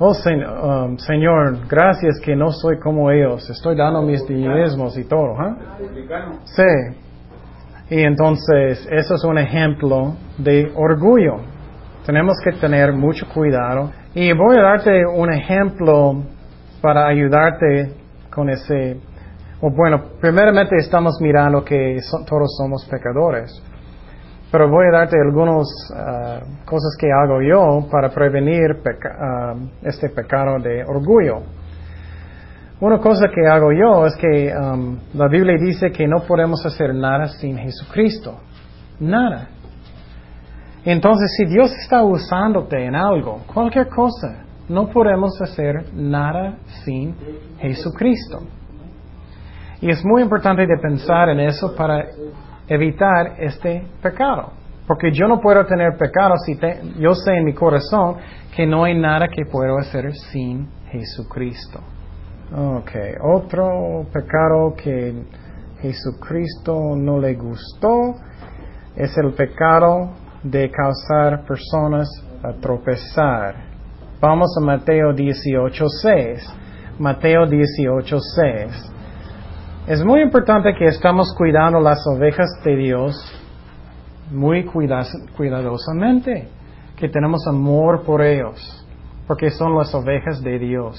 oh 0.00 0.12
um, 0.12 0.96
Señor, 0.98 1.68
gracias 1.68 2.18
que 2.24 2.34
no 2.34 2.50
soy 2.50 2.80
como 2.80 3.10
ellos, 3.10 3.48
estoy 3.48 3.76
dando 3.76 4.02
mis 4.02 4.26
diezmos 4.26 4.98
y 4.98 5.04
todo? 5.04 5.38
¿ah? 5.38 5.56
Sí. 6.44 6.62
Y 7.90 8.02
entonces, 8.02 8.88
eso 8.90 9.14
es 9.14 9.24
un 9.24 9.38
ejemplo 9.38 10.14
de 10.38 10.72
orgullo. 10.74 11.36
Tenemos 12.04 12.36
que 12.42 12.52
tener 12.52 12.92
mucho 12.92 13.26
cuidado. 13.32 13.90
Y 14.14 14.32
voy 14.32 14.56
a 14.58 14.62
darte 14.62 15.06
un 15.06 15.32
ejemplo 15.32 16.24
para 16.80 17.06
ayudarte 17.06 17.94
con 18.30 18.48
ese 18.48 18.96
bueno, 19.60 20.02
primeramente 20.18 20.76
estamos 20.78 21.20
mirando 21.20 21.62
que 21.62 21.98
todos 22.26 22.56
somos 22.56 22.86
pecadores, 22.86 23.62
pero 24.50 24.68
voy 24.68 24.86
a 24.88 24.98
darte 24.98 25.16
algunas 25.20 25.66
ah, 25.94 26.40
cosas 26.64 26.96
que 26.98 27.08
hago 27.12 27.40
yo 27.40 27.88
para 27.90 28.08
prevenir 28.10 28.82
ah, 29.20 29.54
este 29.82 30.08
pecado 30.08 30.58
de 30.58 30.84
orgullo. 30.84 31.42
Una 32.80 32.98
cosa 32.98 33.28
que 33.28 33.46
hago 33.46 33.72
yo 33.72 34.06
es 34.06 34.16
que 34.16 34.54
um, 34.56 34.98
la 35.12 35.28
Biblia 35.28 35.56
dice 35.60 35.92
que 35.92 36.08
no 36.08 36.22
podemos 36.26 36.64
hacer 36.64 36.94
nada 36.94 37.26
sin 37.28 37.58
Jesucristo. 37.58 38.40
Nada. 38.98 39.48
Entonces, 40.84 41.30
si 41.36 41.44
Dios 41.44 41.70
está 41.82 42.02
usándote 42.02 42.82
en 42.82 42.94
algo, 42.94 43.42
cualquier 43.52 43.88
cosa, 43.88 44.44
no 44.70 44.88
podemos 44.88 45.38
hacer 45.42 45.92
nada 45.92 46.56
sin 46.84 47.14
Jesucristo. 47.58 48.40
Y 49.82 49.90
es 49.90 50.02
muy 50.02 50.22
importante 50.22 50.66
de 50.66 50.78
pensar 50.78 51.28
en 51.28 51.40
eso 51.40 51.74
para 51.76 52.06
evitar 52.70 53.34
este 53.38 53.82
pecado. 54.00 54.52
Porque 54.86 55.12
yo 55.12 55.26
no 55.28 55.40
puedo 55.40 55.66
tener 55.66 55.96
pecado 55.98 56.36
si 56.38 56.58
yo 56.98 57.14
sé 57.14 57.34
en 57.34 57.44
mi 57.44 57.52
corazón 57.52 58.16
que 58.56 58.66
no 58.66 58.84
hay 58.84 58.98
nada 58.98 59.28
que 59.28 59.44
puedo 59.44 59.76
hacer 59.78 60.12
sin 60.32 60.68
Jesucristo. 60.90 61.80
Ok, 62.52 62.90
otro 63.22 64.06
pecado 64.12 64.74
que 64.74 65.22
Jesucristo 65.80 66.96
no 66.96 67.18
le 67.20 67.34
gustó 67.34 68.14
es 68.96 69.16
el 69.18 69.32
pecado 69.34 70.10
de 70.42 70.70
causar 70.70 71.44
personas 71.46 72.08
a 72.42 72.52
tropezar. 72.60 73.54
Vamos 74.20 74.50
a 74.60 74.64
Mateo 74.64 75.12
18.6. 75.12 76.40
Mateo 76.98 77.46
18.6. 77.46 78.99
Es 79.86 80.04
muy 80.04 80.20
importante 80.20 80.74
que 80.74 80.84
estamos 80.84 81.34
cuidando 81.36 81.80
las 81.80 82.06
ovejas 82.06 82.50
de 82.64 82.76
Dios 82.76 83.14
muy 84.30 84.64
cuidadosamente, 84.64 86.48
que 86.96 87.08
tenemos 87.08 87.46
amor 87.48 88.04
por 88.04 88.22
ellos, 88.22 88.86
porque 89.26 89.50
son 89.50 89.76
las 89.76 89.92
ovejas 89.94 90.42
de 90.42 90.58
Dios. 90.58 90.98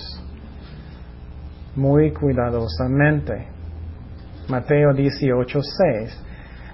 Muy 1.75 2.11
cuidadosamente. 2.11 3.47
Mateo 4.49 4.93
18, 4.93 5.59
6. 5.61 6.23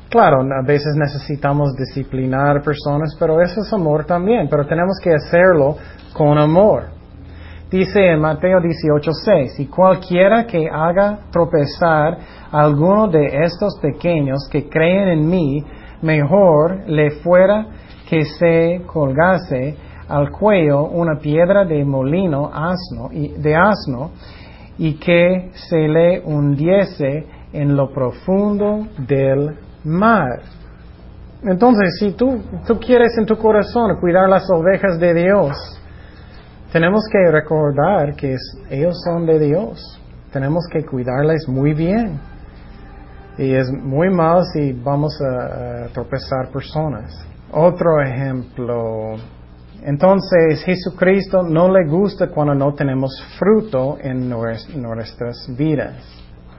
Claro, 0.09 0.41
a 0.41 0.65
veces 0.65 0.95
necesitamos 0.95 1.75
disciplinar 1.75 2.63
personas, 2.63 3.15
pero 3.19 3.41
eso 3.41 3.61
es 3.61 3.73
amor 3.73 4.05
también, 4.05 4.47
pero 4.49 4.65
tenemos 4.65 4.97
que 5.03 5.13
hacerlo 5.13 5.75
con 6.13 6.37
amor. 6.37 6.96
Dice 7.69 7.99
en 7.99 8.21
Mateo 8.21 8.61
18:6, 8.61 9.59
y 9.59 9.65
cualquiera 9.65 10.45
que 10.45 10.69
haga 10.69 11.19
tropezar 11.31 12.17
a 12.49 12.61
alguno 12.61 13.09
de 13.09 13.25
estos 13.43 13.77
pequeños 13.81 14.47
que 14.49 14.69
creen 14.69 15.09
en 15.09 15.29
mí, 15.29 15.61
mejor 16.01 16.87
le 16.87 17.11
fuera 17.11 17.67
que 18.09 18.23
se 18.23 18.83
colgase 18.85 19.75
al 20.07 20.31
cuello 20.31 20.85
una 20.85 21.19
piedra 21.19 21.65
de 21.65 21.83
molino 21.83 22.49
asno, 22.53 23.09
de 23.11 23.55
asno 23.55 24.11
y 24.77 24.93
que 24.93 25.49
se 25.69 25.89
le 25.89 26.21
hundiese 26.23 27.25
en 27.51 27.75
lo 27.75 27.91
profundo 27.91 28.87
del 28.97 29.57
mal. 29.83 30.39
Entonces, 31.43 31.97
si 31.99 32.13
tú, 32.13 32.41
tú 32.65 32.79
quieres 32.79 33.17
en 33.17 33.25
tu 33.25 33.35
corazón 33.35 33.99
cuidar 33.99 34.29
las 34.29 34.49
ovejas 34.49 34.97
de 34.99 35.13
Dios, 35.13 35.76
tenemos 36.71 37.03
que 37.11 37.31
recordar 37.31 38.15
que 38.15 38.35
ellos 38.69 38.95
son 39.05 39.25
de 39.25 39.39
Dios. 39.39 40.01
Tenemos 40.31 40.65
que 40.71 40.83
cuidarles 40.85 41.47
muy 41.47 41.73
bien. 41.73 42.19
Y 43.37 43.53
es 43.53 43.71
muy 43.71 44.09
mal 44.09 44.43
si 44.53 44.73
vamos 44.73 45.17
a, 45.21 45.87
tropezar 45.93 46.49
personas. 46.51 47.25
Otro 47.51 48.01
ejemplo. 48.01 49.15
Entonces, 49.83 50.63
Jesucristo 50.65 51.43
no 51.43 51.71
le 51.71 51.87
gusta 51.87 52.27
cuando 52.27 52.53
no 52.55 52.73
tenemos 52.73 53.11
fruto 53.39 53.97
en 54.01 54.27
nuestras 54.29 55.47
vidas. 55.55 55.95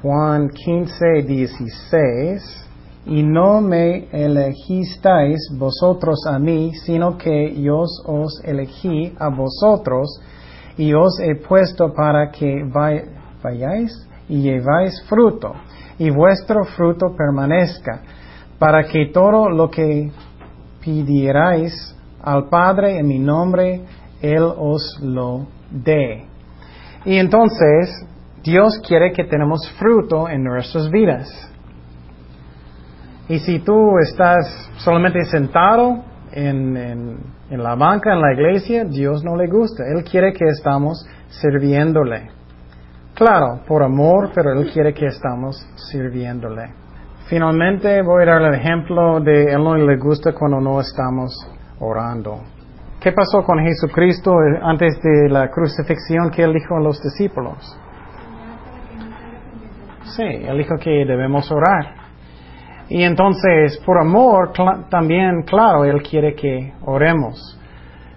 Juan 0.01 0.49
15, 0.49 1.23
16 1.27 2.68
y 3.09 3.23
no 3.23 3.63
me 3.63 4.07
elegisteis 4.13 5.51
vosotros 5.59 6.27
a 6.27 6.39
mí, 6.39 6.73
sino 6.85 7.17
que 7.17 7.61
yo 7.61 7.81
os 8.05 8.41
elegí 8.45 9.15
a 9.19 9.31
vosotros 9.31 10.21
y 10.77 10.93
os 10.93 11.19
he 11.21 11.37
puesto 11.37 11.93
para 11.95 12.31
que 12.31 12.65
vayáis 13.43 14.07
y 14.29 14.43
lleváis 14.43 15.03
fruto, 15.09 15.55
y 15.99 16.11
vuestro 16.11 16.65
fruto 16.65 17.17
permanezca, 17.17 18.03
para 18.59 18.85
que 18.85 19.07
todo 19.07 19.49
lo 19.49 19.71
que 19.71 20.11
pidierais 20.85 21.97
al 22.23 22.49
Padre 22.49 22.99
en 22.99 23.07
mi 23.07 23.19
nombre, 23.19 23.81
Él 24.21 24.43
os 24.43 25.01
lo 25.03 25.47
dé. 25.71 26.27
Y 27.07 27.17
entonces, 27.17 28.05
Dios 28.43 28.79
quiere 28.87 29.13
que 29.13 29.25
tenemos 29.25 29.67
fruto 29.79 30.29
en 30.29 30.45
nuestras 30.45 30.91
vidas. 30.91 31.48
Y 33.29 33.39
si 33.41 33.59
tú 33.59 33.99
estás 33.99 34.71
solamente 34.79 35.23
sentado 35.25 36.03
en, 36.33 36.77
en, 36.77 37.63
la 37.63 37.75
banca, 37.75 38.15
en 38.15 38.21
la 38.21 38.33
iglesia, 38.33 38.85
Dios 38.85 39.23
no 39.23 39.37
le 39.37 39.47
gusta. 39.49 39.85
Él 39.85 40.03
quiere 40.05 40.33
que 40.33 40.47
estamos 40.47 41.07
sirviéndole. 41.29 42.31
Claro, 43.15 43.61
por 43.67 43.83
amor, 43.83 44.31
pero 44.35 44.53
Él 44.53 44.71
quiere 44.73 44.95
que 44.95 45.07
estamos 45.07 45.57
sirviéndole. 45.91 46.73
Finalmente 47.29 48.01
voy 48.01 48.23
a 48.23 48.27
dar 48.27 48.43
el 48.43 48.55
ejemplo 48.55 49.21
de 49.21 49.53
Él 49.53 49.63
no 49.63 49.75
le 49.75 49.99
gusta 49.99 50.33
cuando 50.33 50.61
no 50.61 50.81
estamos 50.81 51.35
orando. 51.81 52.41
¿Qué 53.01 53.13
pasó 53.13 53.45
con 53.45 53.59
Jesucristo 53.61 54.35
antes 54.63 54.99
de 55.03 55.29
la 55.29 55.51
crucifixión 55.51 56.31
que 56.31 56.43
Él 56.43 56.55
dijo 56.55 56.77
a 56.77 56.81
los 56.81 57.03
discípulos? 57.03 57.79
Sí, 60.17 60.23
Él 60.23 60.57
dijo 60.57 60.77
que 60.79 61.05
debemos 61.05 61.53
orar. 61.53 62.08
Y 62.89 63.03
entonces, 63.03 63.79
por 63.85 63.99
amor, 63.99 64.53
también, 64.89 65.43
claro, 65.43 65.85
Él 65.85 66.03
quiere 66.03 66.35
que 66.35 66.73
oremos. 66.85 67.59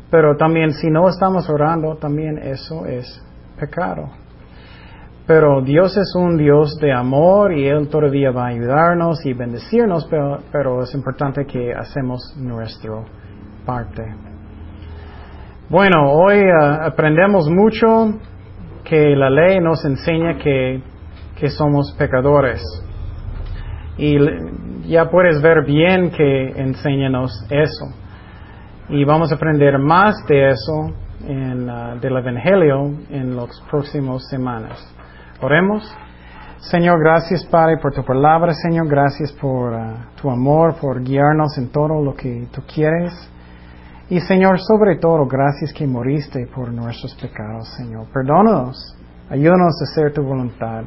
Pero 0.09 0.35
también 0.37 0.71
si 0.73 0.89
no 0.89 1.07
estamos 1.09 1.49
orando, 1.49 1.95
también 1.95 2.37
eso 2.37 2.85
es 2.85 3.21
pecado. 3.59 4.09
Pero 5.27 5.61
Dios 5.61 5.95
es 5.97 6.13
un 6.15 6.37
Dios 6.37 6.77
de 6.81 6.91
amor 6.91 7.53
y 7.53 7.67
Él 7.67 7.87
todavía 7.89 8.31
va 8.31 8.45
a 8.45 8.49
ayudarnos 8.49 9.25
y 9.25 9.33
bendecirnos, 9.33 10.05
pero, 10.09 10.39
pero 10.51 10.83
es 10.83 10.93
importante 10.93 11.45
que 11.45 11.73
hacemos 11.73 12.35
nuestra 12.37 13.03
parte. 13.65 14.03
Bueno, 15.69 16.11
hoy 16.11 16.41
uh, 16.41 16.85
aprendemos 16.85 17.49
mucho 17.49 18.19
que 18.83 19.15
la 19.15 19.29
ley 19.29 19.61
nos 19.61 19.85
enseña 19.85 20.37
que, 20.37 20.81
que 21.39 21.49
somos 21.49 21.95
pecadores. 21.97 22.61
Y 23.97 24.17
ya 24.87 25.09
puedes 25.09 25.41
ver 25.41 25.65
bien 25.65 26.11
que 26.11 26.49
enséñanos 26.55 27.31
eso. 27.49 27.85
Y 28.89 29.03
vamos 29.05 29.31
a 29.31 29.35
aprender 29.35 29.77
más 29.77 30.15
de 30.27 30.49
eso 30.49 30.93
en, 31.27 31.69
uh, 31.69 31.99
del 31.99 32.17
Evangelio 32.17 32.91
en 33.09 33.35
las 33.35 33.61
próximas 33.69 34.27
semanas. 34.29 34.79
Oremos. 35.41 35.83
Señor, 36.59 36.99
gracias 36.99 37.43
Padre 37.45 37.77
por 37.77 37.91
tu 37.91 38.03
palabra, 38.03 38.53
Señor, 38.53 38.87
gracias 38.87 39.31
por 39.33 39.73
uh, 39.73 39.95
tu 40.21 40.29
amor, 40.29 40.75
por 40.79 41.01
guiarnos 41.03 41.57
en 41.57 41.71
todo 41.71 42.03
lo 42.03 42.13
que 42.13 42.47
tú 42.51 42.61
quieres. 42.71 43.13
Y 44.09 44.19
Señor, 44.19 44.59
sobre 44.59 44.97
todo, 44.97 45.25
gracias 45.25 45.71
que 45.73 45.87
moriste 45.87 46.47
por 46.53 46.71
nuestros 46.71 47.15
pecados, 47.15 47.69
Señor. 47.77 48.07
Perdónanos, 48.13 48.77
ayúdanos 49.29 49.73
a 49.79 49.83
hacer 49.85 50.13
tu 50.13 50.21
voluntad. 50.21 50.83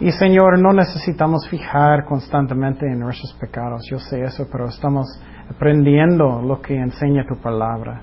Y 0.00 0.12
Señor, 0.12 0.60
no 0.60 0.72
necesitamos 0.72 1.48
fijar 1.48 2.04
constantemente 2.04 2.86
en 2.86 3.00
nuestros 3.00 3.34
pecados, 3.34 3.82
yo 3.90 3.98
sé 3.98 4.22
eso, 4.22 4.46
pero 4.50 4.68
estamos 4.68 5.08
aprendiendo 5.50 6.40
lo 6.40 6.60
que 6.60 6.76
enseña 6.76 7.26
tu 7.26 7.34
palabra. 7.40 8.02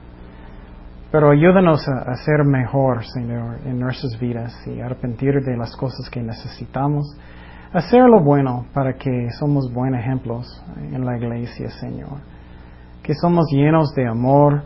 Pero 1.09 1.31
ayúdanos 1.31 1.87
a, 1.87 2.13
ser 2.15 2.43
mejor, 2.43 3.05
Señor, 3.05 3.59
en 3.65 3.79
nuestras 3.79 4.19
vidas 4.19 4.53
y 4.67 4.81
arrepentir 4.81 5.35
de 5.35 5.55
las 5.55 5.73
cosas 5.77 6.09
que 6.09 6.21
necesitamos. 6.21 7.05
Hacer 7.71 8.01
lo 8.01 8.21
bueno 8.21 8.65
para 8.73 8.95
que 8.95 9.29
somos 9.39 9.71
buenos 9.73 10.01
ejemplos 10.01 10.45
en 10.77 11.05
la 11.05 11.15
iglesia, 11.17 11.69
Señor. 11.69 12.19
Que 13.03 13.13
somos 13.13 13.45
llenos 13.53 13.93
de 13.95 14.05
amor, 14.05 14.63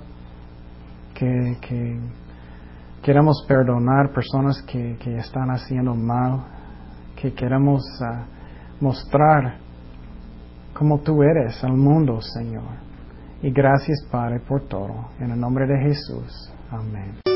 que, 1.14 1.58
que 1.62 2.00
queremos 3.04 3.46
perdonar 3.48 4.12
personas 4.14 4.64
que 4.64 4.98
están 5.16 5.52
haciendo 5.52 5.94
mal 5.94 6.59
que 7.22 7.34
queremos 7.34 7.82
ah, 8.02 8.26
mostrar 8.80 9.58
como 10.74 11.00
tú 11.00 11.22
eres 11.24 11.64
al 11.64 11.74
mundo, 11.74 12.22
Señor. 12.22 12.90
Y 13.42 13.52
gracias, 13.52 14.06
Padre, 14.12 14.40
por 14.40 14.68
todo. 14.68 15.10
En 15.20 15.32
el 15.32 15.40
nombre 15.40 15.66
de 15.66 15.78
Jesús. 15.80 16.52
Amén. 16.72 17.29